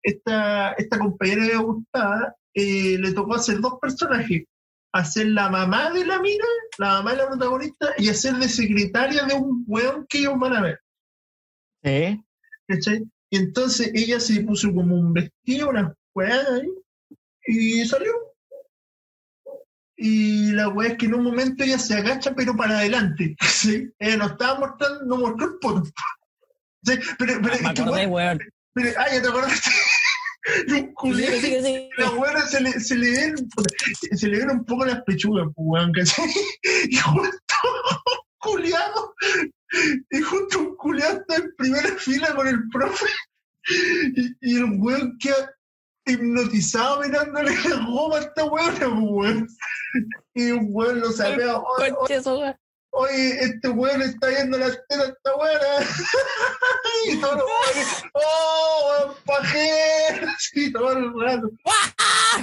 [0.02, 4.42] esta, esta compañera que me gustaba eh, le tocó hacer dos personajes.
[4.92, 6.44] Hacer la mamá de la mina,
[6.78, 10.54] la mamá de la protagonista, y hacer de secretaria de un weón que ellos van
[10.56, 10.80] a ver.
[11.84, 12.24] Sí.
[12.66, 13.04] ¿cachai?
[13.30, 16.68] Y entonces ella se puso como un vestido, una weá ahí,
[17.46, 18.12] y salió.
[19.96, 23.36] Y la weá es que en un momento ella se agacha, pero para adelante.
[23.42, 23.88] ¿sí?
[23.98, 25.84] Ella no estaba mostrando, no mostró el poto.
[26.84, 26.94] ¿sí?
[27.18, 28.38] Pero, pero, es que, weón, weón.
[28.72, 29.70] pero- ah, ya te acordaste.
[30.68, 31.36] Y un culero,
[31.98, 33.48] la se le, se le ven,
[34.12, 36.28] se le ven un poco las pechugas, pues, weón, ¿cachai?
[36.88, 37.54] Y justo
[38.38, 39.14] culiado,
[40.10, 43.06] y justo un culiado está en primera fila con el profe,
[44.16, 45.54] y, y el weón queda
[46.06, 49.48] hipnotizado mirándole la goma a esta weona, pues, weón.
[50.34, 51.60] Y un weón lo sapea,
[52.90, 55.86] oye, este weón está viendo las tetas a esta weona.
[57.08, 61.50] y todos los weones, oh, weón, pajero, así, todo el rato.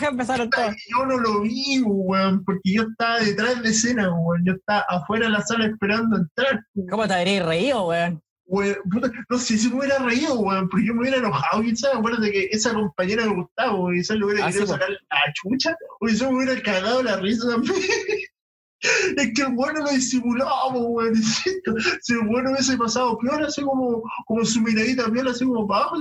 [0.02, 0.76] Empezaron todos.
[0.92, 4.44] Yo no lo vi, weón, porque yo estaba detrás de escena, weón.
[4.46, 6.64] Yo estaba afuera de la sala esperando entrar.
[6.90, 8.22] ¿Cómo te habrías reído, weón?
[8.46, 11.96] Weón, puta, no sé si me hubiera reído, weón, porque yo me hubiera enojado, quizás.
[11.96, 15.34] Acuérdate que esa compañera me gustaba, weón, quizás le hubiera Ah, querido sí, sacar la
[15.34, 17.76] chucha, o quizás me hubiera cagado la risa también.
[19.18, 21.16] Es que el bueno lo disimulaba, weón.
[21.16, 25.82] Si el bueno hubiese pasado peor, así como, como su miradita piola, así como para
[25.82, 25.98] abajo,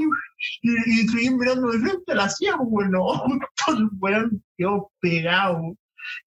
[0.63, 2.91] y, y, seguir mirando de frente, la hacía, weón.
[2.91, 3.07] No,
[3.67, 5.77] todo el weón quedó pegado.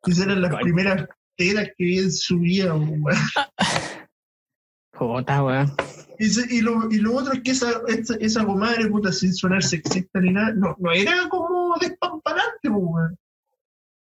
[0.06, 0.64] Esas eran las Coño.
[0.64, 3.04] primeras telas que vi en su vida, weón.
[4.98, 5.72] Puta, weón.
[6.18, 10.20] Y, lo, y lo otro es que esa, esa, esa comadre, puta, sin sonar sexista
[10.20, 12.19] ni nada, no, no era como weón.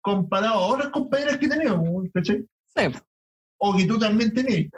[0.07, 2.47] Comparado a otras compañeras que teníamos, ¿cachai?
[2.77, 2.83] Sí.
[3.59, 4.71] O que tú también tenías.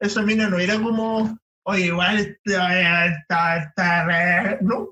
[0.00, 4.88] Esa mina no era como, oye, igual está, está, está, ¿no?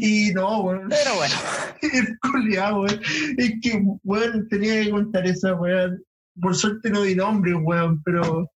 [0.00, 0.88] Y no, weón.
[0.88, 1.34] Pero bueno.
[1.80, 3.00] El culiao, weón.
[3.38, 6.02] Es que, weón, tenía que contar esa, weón.
[6.40, 8.50] Por suerte no di nombre, weón, pero.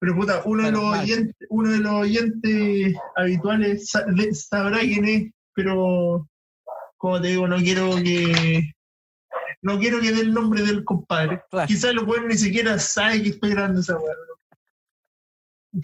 [0.00, 3.90] Pero puta, uno de, los oyentes, uno de los oyentes habituales
[4.32, 6.28] sabrá quién es, pero
[6.98, 8.72] como te digo, no quiero que.
[9.62, 11.42] No quiero que dé el nombre del compadre.
[11.50, 11.66] Claro.
[11.66, 14.16] Quizás los weón ni siquiera sabe que estoy grabando esa weón.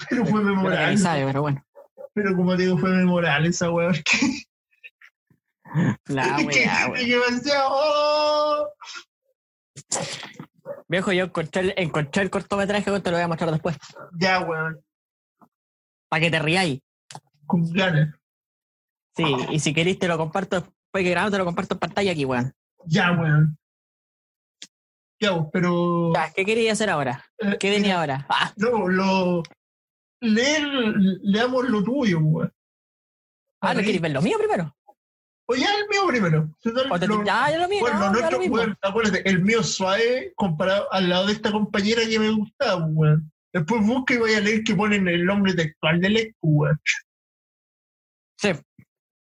[0.09, 0.99] Pero fue memorable.
[0.99, 1.65] sabe, pero bueno.
[2.13, 3.97] Pero como te digo, fue memorable esa weón.
[6.07, 6.93] La weá,
[7.69, 8.69] ¡oh!
[10.87, 13.77] Viejo, yo encontré el, encontré el cortometraje que te lo voy a mostrar después.
[14.19, 14.81] Ya, weón,
[16.09, 16.81] Para que te riáis.
[17.47, 18.15] con ganas.
[19.17, 22.13] Sí, y si queréis te lo comparto después que grabamos, te lo comparto en pantalla
[22.13, 22.53] aquí, weón.
[22.87, 23.59] Ya, weón.
[25.21, 26.13] Ya, pero.
[26.15, 27.25] Ya, ¿qué quería hacer ahora?
[27.39, 28.27] eh, ¿Qué venía ahora?
[28.29, 29.43] Ah, No, lo.
[30.21, 30.63] Leer,
[31.23, 32.53] leamos lo tuyo, weón.
[33.61, 34.75] ah, ¿no queréis ver lo mío primero?
[35.47, 36.49] O ya el mío primero.
[36.63, 36.71] Te-
[37.07, 38.77] lo- ya, ya lo mío, bueno, no, lo ya nuestro, lo mismo.
[38.81, 43.31] acuérdate, el mío suave comparado al lado de esta compañera que me gustaba, weón.
[43.53, 46.81] Después busca y voy a leer que ponen el nombre textual del ex, weón.
[48.39, 48.53] Sí.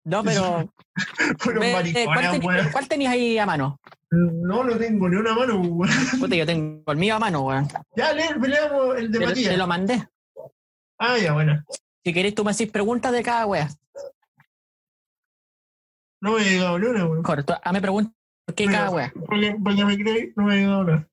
[0.06, 0.74] No, pero.
[1.40, 2.88] Fueron ve, eh, ¿cuál, weón.
[2.88, 3.80] tenías ahí a mano?
[4.12, 5.94] No, no tengo ni una mano, weón.
[6.20, 7.68] Puta, yo tengo el mío a mano, weón.
[7.96, 9.52] Ya, leer, leamos el de Te, Matías.
[9.52, 10.08] te lo mandé.
[11.00, 11.64] Ah, ya, bueno.
[12.04, 13.70] Si queréis, tú me haces preguntas de cada wea.
[16.22, 17.22] No me he llegado ni una, weón.
[17.22, 18.14] Mejor, tú hazme preguntas
[18.46, 19.14] ¿Por qué Mira, cada wea?
[19.26, 21.10] Porque, porque me creí, no me ha ayudado a hablar.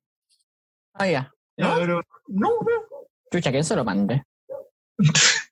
[0.95, 1.33] Ah, ya.
[1.57, 1.75] Ya, ¿No?
[1.77, 3.07] pero, no, no.
[3.33, 4.25] Chucha, ¿quién se lo mande?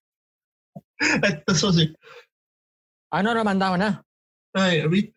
[0.99, 1.95] Esto es así.
[3.11, 4.05] Ah, no, no he mandado nada.
[4.55, 5.15] A ver, ¿viste?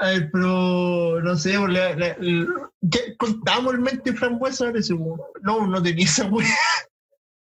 [0.00, 3.16] A ver, pero no sé, la, la- la- ¿qué?
[3.16, 4.94] contamos el mente frambuesa parece.
[4.94, 6.48] No, no tenía esa weá.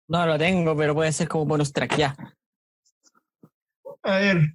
[0.09, 2.17] No lo tengo, pero puede ser como bonus track, ya.
[4.03, 4.55] A ver.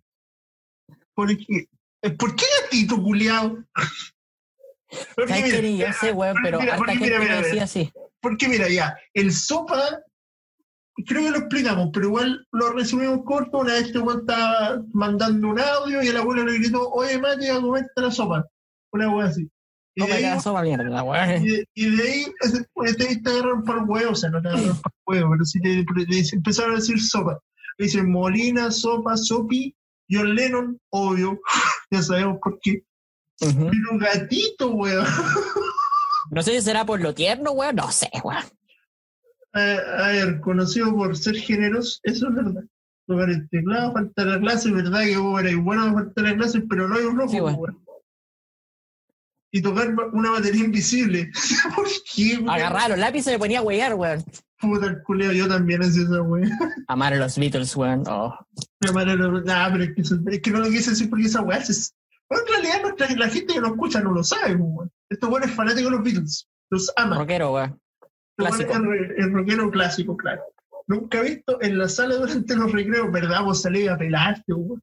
[1.13, 1.67] ¿Por qué?
[2.03, 3.57] Eh, ¿Por qué gatito culiao?
[5.15, 5.61] Porque ¿Sabes qué?
[5.61, 7.63] mira, Yo sé, weón, pero mira, porque gente mira, me mira, decía mira.
[7.65, 7.91] así.
[8.21, 10.01] porque mira, ya, el sopa,
[11.05, 13.59] creo que lo explicamos, pero igual lo resumimos corto.
[13.59, 17.51] Una vez este weón estaba mandando un audio y el abuelo le gritó, oye, mate,
[17.51, 18.45] a comerte la sopa.
[18.91, 19.49] Una weá así.
[19.95, 21.45] Y No de me ahí sopa mierda, weón.
[21.45, 22.25] Y de, y de ahí
[22.73, 25.85] pues, te, agarraron por huevo, o sea, no te agarraron por huevo, pero sí te,
[26.33, 27.39] empezaron a decir sopa.
[27.77, 29.75] Dicen Molina, sopa, sopi,
[30.09, 31.39] John Lennon, obvio,
[31.91, 32.83] ya sabemos por qué.
[33.41, 33.69] Ujú.
[33.69, 35.05] Pero gatito, weón.
[36.29, 37.77] No sé si será por lo tierno, weón.
[37.77, 38.43] No sé, weón.
[39.57, 42.63] A, a ver, conocido por ser generoso, eso es verdad.
[43.07, 46.61] Tocar el teclado, faltar la clase, verdad que vos eres bueno a faltar la clase,
[46.61, 47.55] pero no hay un rojo, Sí, weón.
[47.59, 47.77] weón.
[49.51, 51.31] Y tocar una batería invisible.
[51.75, 52.49] ¿Por qué, weón?
[52.49, 54.23] Agarrar los lápices me ponía a huear, weón.
[54.59, 56.51] Puta el culeo, yo también hacía esa weón.
[56.87, 58.03] Amar a los Beatles, weón.
[58.07, 58.37] Oh.
[58.81, 61.25] Mi hermano no- nah, pero es que, eso- es que no lo quise decir porque
[61.25, 61.93] esa weá es.
[62.29, 64.91] Bueno, en realidad nuestra- la gente que nos escucha no lo sabe, pues, weón.
[65.09, 66.47] Estos weones fanáticos de los Beatles.
[66.69, 67.19] Los aman.
[67.19, 67.79] Rockero, weón.
[68.37, 68.73] Clásico.
[68.79, 70.43] re- es rockero clásico, claro.
[70.87, 73.43] Nunca he visto en la sala durante los recreos, ¿verdad?
[73.43, 74.81] Vos salís a pelarte, weón.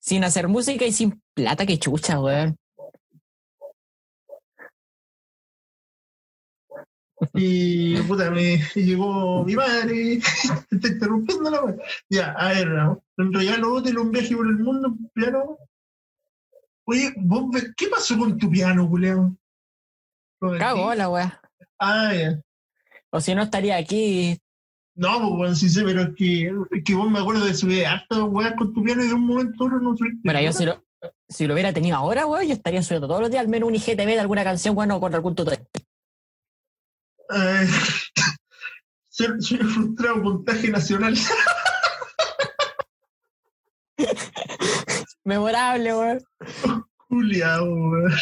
[0.00, 2.56] Sin hacer música y sin plata, que chucha, weón.
[7.34, 10.14] Y puta, me llegó mi madre,
[10.70, 11.76] está interrumpiendo la weá.
[12.10, 12.68] Ya, a ver,
[13.16, 15.58] un regalo útil, un viaje por el mundo, un piano.
[16.86, 19.38] Oye, vos, ¿qué pasó con tu piano, Julián?
[20.58, 21.32] Cagó la weón.
[21.78, 22.40] Ah, ya.
[23.14, 24.36] O si no estaría aquí.
[24.96, 27.86] No, pues bueno, sí sé, pero es que, es que vos me acuerdo de subir
[27.86, 30.18] hartas weas con tu piano y de un momento a otro no subiste.
[30.24, 30.84] Mira, yo si lo,
[31.28, 33.76] si lo hubiera tenido ahora, weón, yo estaría subiendo todos los días al menos un
[33.76, 35.64] IGTV de alguna canción, weón, o con algún tutorial.
[37.36, 37.68] Eh,
[39.10, 41.14] ser, frustrado, puntaje nacional.
[45.22, 46.20] Memorable, weón.
[47.08, 48.12] Juliado, weón.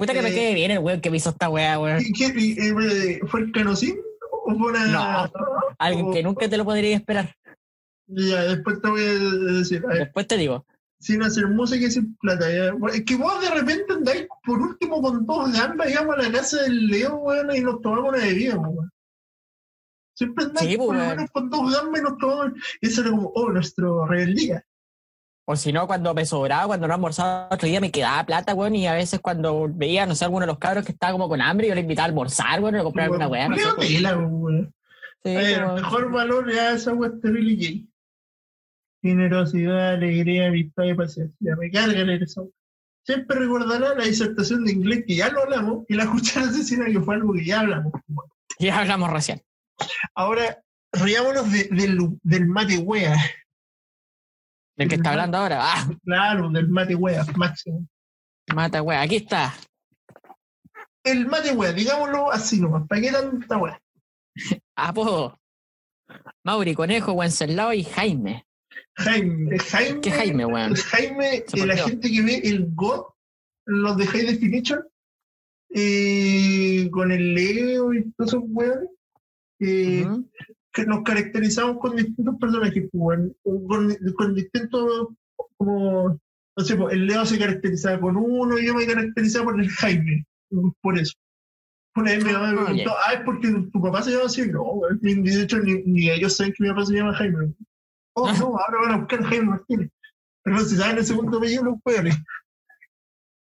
[0.00, 0.34] Puta que me Eh.
[0.34, 2.00] quede bien el weón que me hizo esta weá, weón.
[2.00, 3.96] ¿Y qué- y, eh, ¿Fue el canocín
[4.32, 4.86] o fue una.?
[4.86, 5.32] No,
[5.78, 7.34] Alguien que nunca te lo podría esperar.
[8.06, 9.84] Ya, después te voy a decir.
[9.88, 10.64] A Después te digo.
[10.98, 12.50] sin hacer música y sin plata.
[12.50, 12.72] ya.
[12.94, 16.62] Es que vos de repente andáis por último con dos gambas, digamos, a la casa
[16.62, 18.90] del Leo, weón, y nos tomamos una bebida, weón.
[20.16, 22.52] Siempre andáis Sí, por lo menos con dos gambas y nos tomamos.
[22.80, 24.64] Y eso era como, oh, nuestro rebeldía.
[25.50, 28.76] O si no, cuando me sobraba, cuando no almorzaba otro día, me quedaba plata, weón.
[28.76, 31.40] Y a veces cuando veía, no sé, alguno de los cabros que estaba como con
[31.42, 33.48] hambre, yo le invitaba a almorzar, weón, o le compraba alguna weá.
[33.48, 33.88] No sé, Leo pues.
[33.88, 34.74] tela, weón.
[35.24, 37.86] Sí, A ver, pero- mejor valor ya esa weá es terrible gay.
[39.02, 41.56] Generosidad, alegría, amistad y paciencia.
[41.56, 42.48] Me carga leer eso.
[43.04, 47.00] Siempre recordará la disertación de inglés que ya lo hablamos y la cuchara asesina que
[47.00, 47.92] fue algo que ya hablamos.
[48.58, 49.42] Ya hablamos recién.
[50.14, 50.58] Ahora,
[50.92, 53.16] riámonos de- del, del mate wea.
[54.80, 55.58] ¿Del que está hablando ahora?
[55.60, 57.86] Ah, Claro, del mate wea, máximo.
[58.54, 59.02] mata, weá.
[59.02, 59.52] Aquí está.
[61.04, 62.88] El mate wea, digámoslo así nomás.
[62.88, 63.78] ¿Para qué tanta wea?
[64.76, 65.38] Apodo.
[66.44, 68.46] Mauri, Conejo, Wenceslao y Jaime.
[68.96, 70.00] Jaime, Jaime.
[70.00, 70.74] ¿Qué Jaime, weón?
[70.74, 73.04] Jaime, eh, la gente que ve el God,
[73.66, 74.82] los de High Definition,
[75.74, 78.88] eh, con el Leo y todos esos weones,
[79.60, 80.06] eh.
[80.72, 85.08] Que nos caracterizamos con distintos personajes, pues, con, con distintos,
[85.56, 86.18] como,
[86.56, 89.68] no sé, pues, el Leo se caracterizaba con uno y yo me caracterizaba por el
[89.68, 90.24] Jaime,
[90.80, 91.14] por eso.
[91.96, 94.46] Una vez mi mamá me Ah, preguntó, ah, es porque tu, papá se llama así,
[94.48, 94.64] no,
[95.00, 97.52] de hecho ni, ni ellos saben que mi papá se llama Jaime.
[98.14, 98.34] Oh, Ah.
[98.38, 99.90] no, ahora van a buscar a Jaime Martínez.
[100.42, 102.16] Pero se saben el segundo apellido los weones.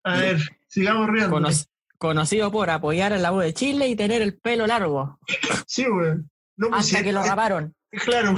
[0.03, 0.37] A ver,
[0.67, 1.31] sigamos riendo.
[1.31, 1.49] Cono-
[1.97, 5.19] conocido por apoyar a la U de Chile y tener el pelo largo.
[5.65, 6.29] Sí, weón.
[6.57, 7.73] No, pues, Hasta sí, que lo eh, raparon.
[7.91, 8.35] Claro.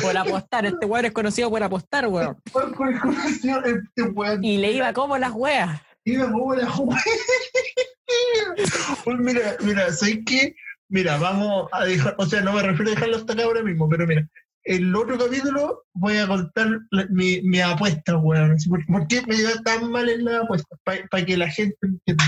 [0.00, 0.66] Por apostar.
[0.66, 2.36] Este weón es conocido por apostar, weón.
[3.64, 4.44] Este weón.
[4.44, 5.80] Y le iba como las weas.
[6.04, 6.96] Mira, cómo la jugué.
[9.04, 10.54] Pues mira, mira, ¿sabes qué?
[10.88, 13.88] Mira, vamos a dejar, o sea, no me refiero a dejarlo hasta acá ahora mismo,
[13.88, 14.28] pero mira,
[14.64, 18.52] el otro capítulo voy a contar la- mi, mi apuesta, weón.
[18.52, 20.76] Así, ¿Por, por qué me iba tan mal en la apuesta?
[20.84, 22.24] Para que la gente entienda.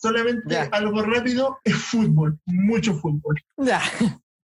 [0.00, 3.82] Solamente algo rápido es fútbol, mucho fútbol, Ya.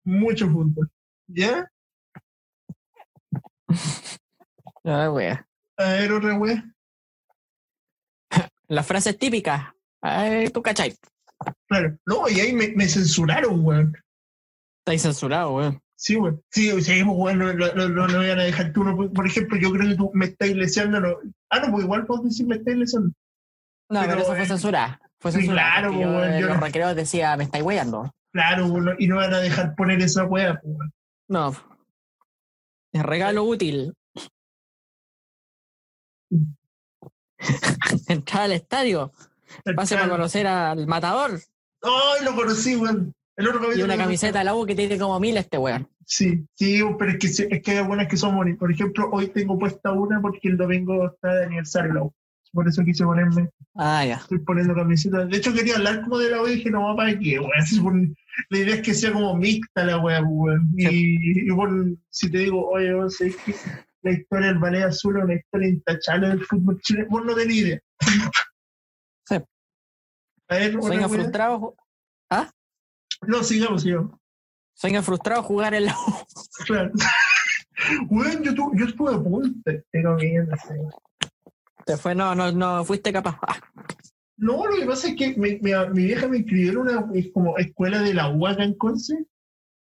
[0.04, 0.90] mucho fútbol.
[1.28, 1.70] ¿Ya?
[4.88, 5.44] Ah, wea.
[5.78, 6.62] A ver, otra wea.
[8.68, 9.64] Las frases típicas.
[10.00, 10.94] Ay, tú cachai.
[11.66, 11.98] Claro.
[12.06, 13.96] No, y ahí me, me censuraron, weón.
[14.78, 15.80] Estáis censurado, weón.
[15.96, 16.40] Sí, weón.
[16.52, 18.84] Sí, sí, weón, no, no, no, no, no van a dejar tú.
[18.84, 21.00] No, por ejemplo, yo creo que tú me estás leseando.
[21.00, 21.16] No.
[21.50, 23.08] Ah, no, pues igual puedo decir me estás leseando.
[23.90, 25.00] No, pero, Pero, eso fue eh, censurada.
[25.30, 25.80] Sí, censurada.
[25.80, 28.12] claro, yo en yo los recreos decía, me estáis weyando.
[28.32, 30.92] Claro, weón, y no van a dejar poner esa wea, pues, weón.
[31.28, 31.54] No.
[32.92, 33.94] Es regalo útil.
[38.08, 39.12] Entrar al estadio.
[39.74, 41.40] Pase para conocer al matador.
[41.82, 43.12] Ay, lo conocí, weón.
[43.36, 45.88] El otro Y una camiseta de la U que tiene como mil este weón.
[46.06, 48.60] Sí, sí, pero es que, es que hay algunas que son bonitas.
[48.60, 52.14] Por ejemplo, hoy tengo puesta una porque el domingo está de aniversario la U.
[52.52, 54.14] Por eso quise ponerme, Ah, ya.
[54.16, 55.28] estoy poniendo camisetas.
[55.28, 58.16] De hecho, quería hablar como de la U y dije, no, ¿para qué, weón?
[58.50, 60.70] La idea es que sea como mixta la weá, weón.
[60.76, 63.54] Y, y por- si te digo, oye, que
[64.02, 67.56] la historia del ballet azul es una historia intachable del fútbol chileno, vos no tenés
[67.56, 67.80] idea.
[69.26, 69.36] Sí.
[70.48, 71.58] A ver, Sueño frustrado.
[72.30, 72.50] ju-
[73.26, 74.12] No, sigamos, sigamos.
[74.74, 76.12] Sueño frustrado jugar en la U.
[76.66, 76.92] Claro.
[78.10, 79.70] Weón, yo, tu- yo estuve a punto.
[79.90, 80.74] Tengo miedo, sí.
[81.86, 83.38] Te fue, no, no, no fuiste capaz.
[83.42, 83.58] Ah,
[84.36, 87.32] No, lo que pasa es que mi, mi, mi vieja me inscribió en una es
[87.32, 89.24] como escuela de la UAC en Conce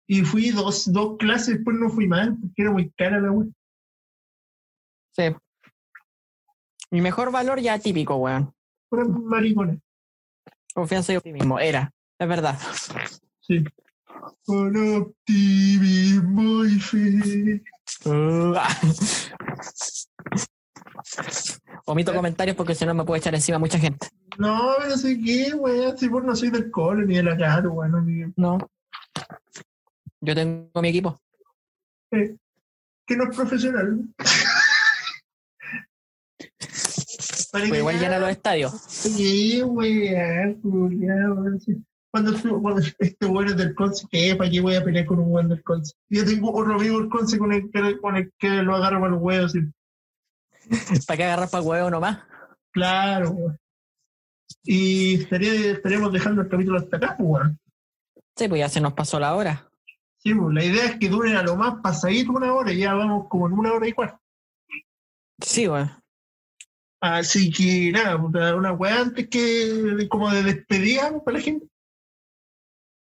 [0.09, 3.49] y fui dos, dos clases, después no fui más porque era muy cara la UAC.
[5.13, 5.23] sí.
[6.91, 8.53] Mi mejor valor ya típico, weón.
[8.91, 9.79] Pura maricona.
[10.75, 11.59] Confianza y optimismo.
[11.59, 11.91] Era.
[12.19, 12.59] Es verdad.
[13.41, 13.65] Sí.
[14.45, 17.63] Con optimismo y fe.
[18.05, 18.69] Ah.
[21.87, 24.09] Omito comentarios porque si no me puede echar encima mucha gente.
[24.39, 25.97] No, pero sé qué, weón.
[25.99, 28.07] Si vos no soy del cole ni de la cara, weón.
[28.07, 28.59] ni- No.
[30.21, 31.19] Yo tengo mi equipo.
[32.13, 32.37] eh,
[33.07, 34.01] que no es profesional.
[37.51, 38.73] Para Pues igual ya- llena los estadios.
[38.89, 40.59] Sí, weón.
[42.11, 44.35] Cuando, cuando este weón es del Conce, ¿qué?
[44.37, 45.95] ¿Para qué voy a pelear con un weón del Conce?
[46.11, 49.13] Yo tengo otro amigo del Conce con el que, con el que lo agarro para
[49.13, 49.53] los huevos.
[49.53, 49.61] sí.
[51.07, 52.19] ¿Para qué agarrar para huevo nomás?
[52.71, 53.59] Claro, weón.
[54.65, 57.59] Y estaría, estaríamos dejando el capítulo hasta acá, pues, weón.
[58.37, 59.69] Sí, pues ya se nos pasó la hora.
[60.19, 62.95] Sí, pues, la idea es que duren a lo más pasadito una hora y ya
[62.95, 64.21] vamos como en una hora y cuarto.
[65.41, 65.91] Sí, weón.
[67.01, 71.67] Así que nada, puta, una weá antes que como de despedida para la gente.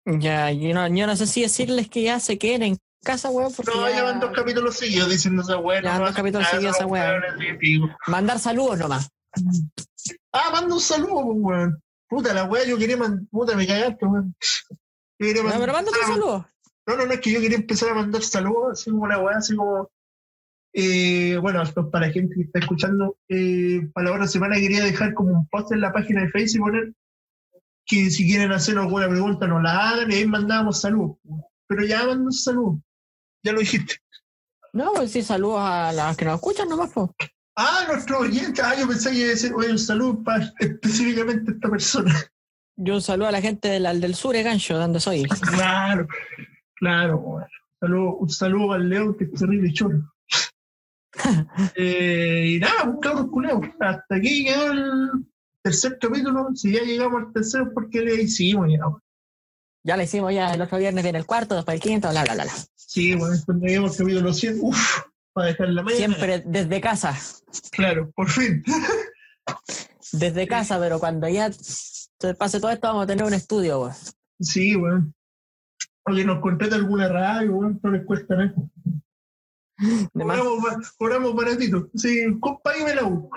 [0.06, 2.78] Ya, yo no, yo no sé si decirles que ya se queden
[3.08, 5.82] en casa, weón, No, ya- van dos capítulos seguidos diciendo esa weá.
[5.82, 7.20] Ya van dos capítulos seguidos esa weá.
[7.20, 9.10] weón, mandar saludos nomás.
[10.32, 11.84] Ah, manda un saludo, pues, weón.
[12.10, 13.26] Puta, la weá, yo quería mandar.
[13.32, 14.36] Puta, me cagaste, weón.
[15.20, 16.46] No, pero mándate ah, saludos.
[16.86, 19.38] No, no, no, es que yo quería empezar a mandar saludos, así como una weá,
[19.38, 19.90] así como.
[20.74, 23.18] Eh, bueno, esto es para la gente que está escuchando.
[23.30, 26.68] Eh, para la otra semana quería dejar como un post en la página de Facebook
[26.68, 26.94] y poner
[27.88, 31.18] que si quieren hacer alguna pregunta nos la hagan y ahí mandábamos saludos.
[31.68, 32.82] Pero ya mandan un saludo.
[33.48, 33.96] Ya lo dijiste.
[34.74, 36.92] No, pues sí, saludos a las que nos escuchan nomás.
[37.56, 38.62] Ah, nuestro oyente.
[38.62, 42.14] Ah, yo pensé que iba a decir, oye, un saludo para específicamente esta persona.
[42.76, 45.24] Yo un saludo a la gente del, del sur, eh, Gancho, donde soy.
[45.24, 46.10] Claro,
[46.76, 47.48] claro.
[47.80, 50.14] Saludo, un saludo al León, que es terrible choro.
[51.76, 53.62] eh, y nada, pues cabros culeos.
[53.80, 55.26] Hasta aquí quedó el
[55.64, 56.50] tercer capítulo.
[56.54, 59.02] Si ya llegamos al tercero, porque le hicimos weón.
[59.88, 62.34] Ya lo hicimos ya el otro viernes viene el cuarto, después el quinto, bla, bla,
[62.34, 62.46] bla.
[62.76, 65.00] Sí, bueno, cuando lleguemos al capítulo 100, uff,
[65.32, 65.98] para dejar la mañana.
[65.98, 67.18] Siempre desde casa.
[67.72, 68.64] Claro, por fin.
[70.12, 73.94] Desde casa, pero cuando ya se pase todo esto, vamos a tener un estudio, weón.
[74.40, 75.14] Sí, weón.
[76.06, 78.54] Oye, nos contrata alguna radio, weón, no les cuesta nada.
[80.14, 81.90] Cobramos, ba- cobramos baratito.
[81.96, 83.30] Sí, compágueme la U.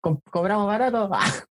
[0.00, 1.08] co- cobramos barato.
[1.12, 1.24] Ah,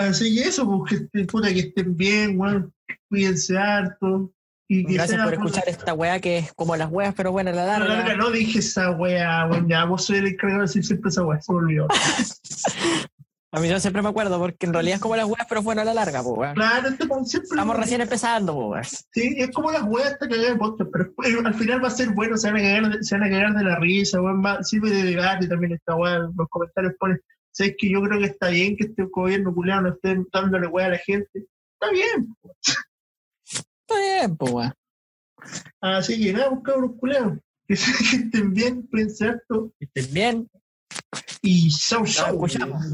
[0.00, 2.72] Así que eso, pues que estén, puta, que estén bien, weón.
[3.08, 4.32] Cuídense harto.
[4.66, 7.32] Y que Gracias sea, por puta, escuchar esta weá que es como las weas, pero
[7.32, 7.94] bueno, a la a la larga.
[7.96, 9.68] larga no dije esa wea, weón.
[9.68, 11.88] Ya, vos soy el encargado de decir siempre esa wea, se me olvidó.
[13.52, 15.80] A mí yo siempre me acuerdo, porque en realidad es como las weas, pero bueno,
[15.80, 16.54] a la larga, pues weón.
[16.54, 17.48] Claro, este, pues, siempre.
[17.50, 18.84] Estamos recién empezando, pues weón.
[19.12, 22.10] Sí, es como las weas hasta cagar de podcast, pero al final va a ser
[22.10, 24.90] bueno, se van a cagar de, se van a cagar de la risa, weón, sirve
[24.90, 27.20] de debate también esta wea, los comentarios ponen,
[27.52, 30.86] sabes que yo creo que está bien que este gobierno culiado no esté dándole wea
[30.86, 32.34] a la gente, está bien,
[33.44, 34.72] Está bien, pues weón.
[35.80, 40.50] así que nada, pues cabros culiados, que, estén bien, cuídense harto, Que estén bien.
[41.42, 42.34] y chau Nos chau.
[42.34, 42.84] escuchamos.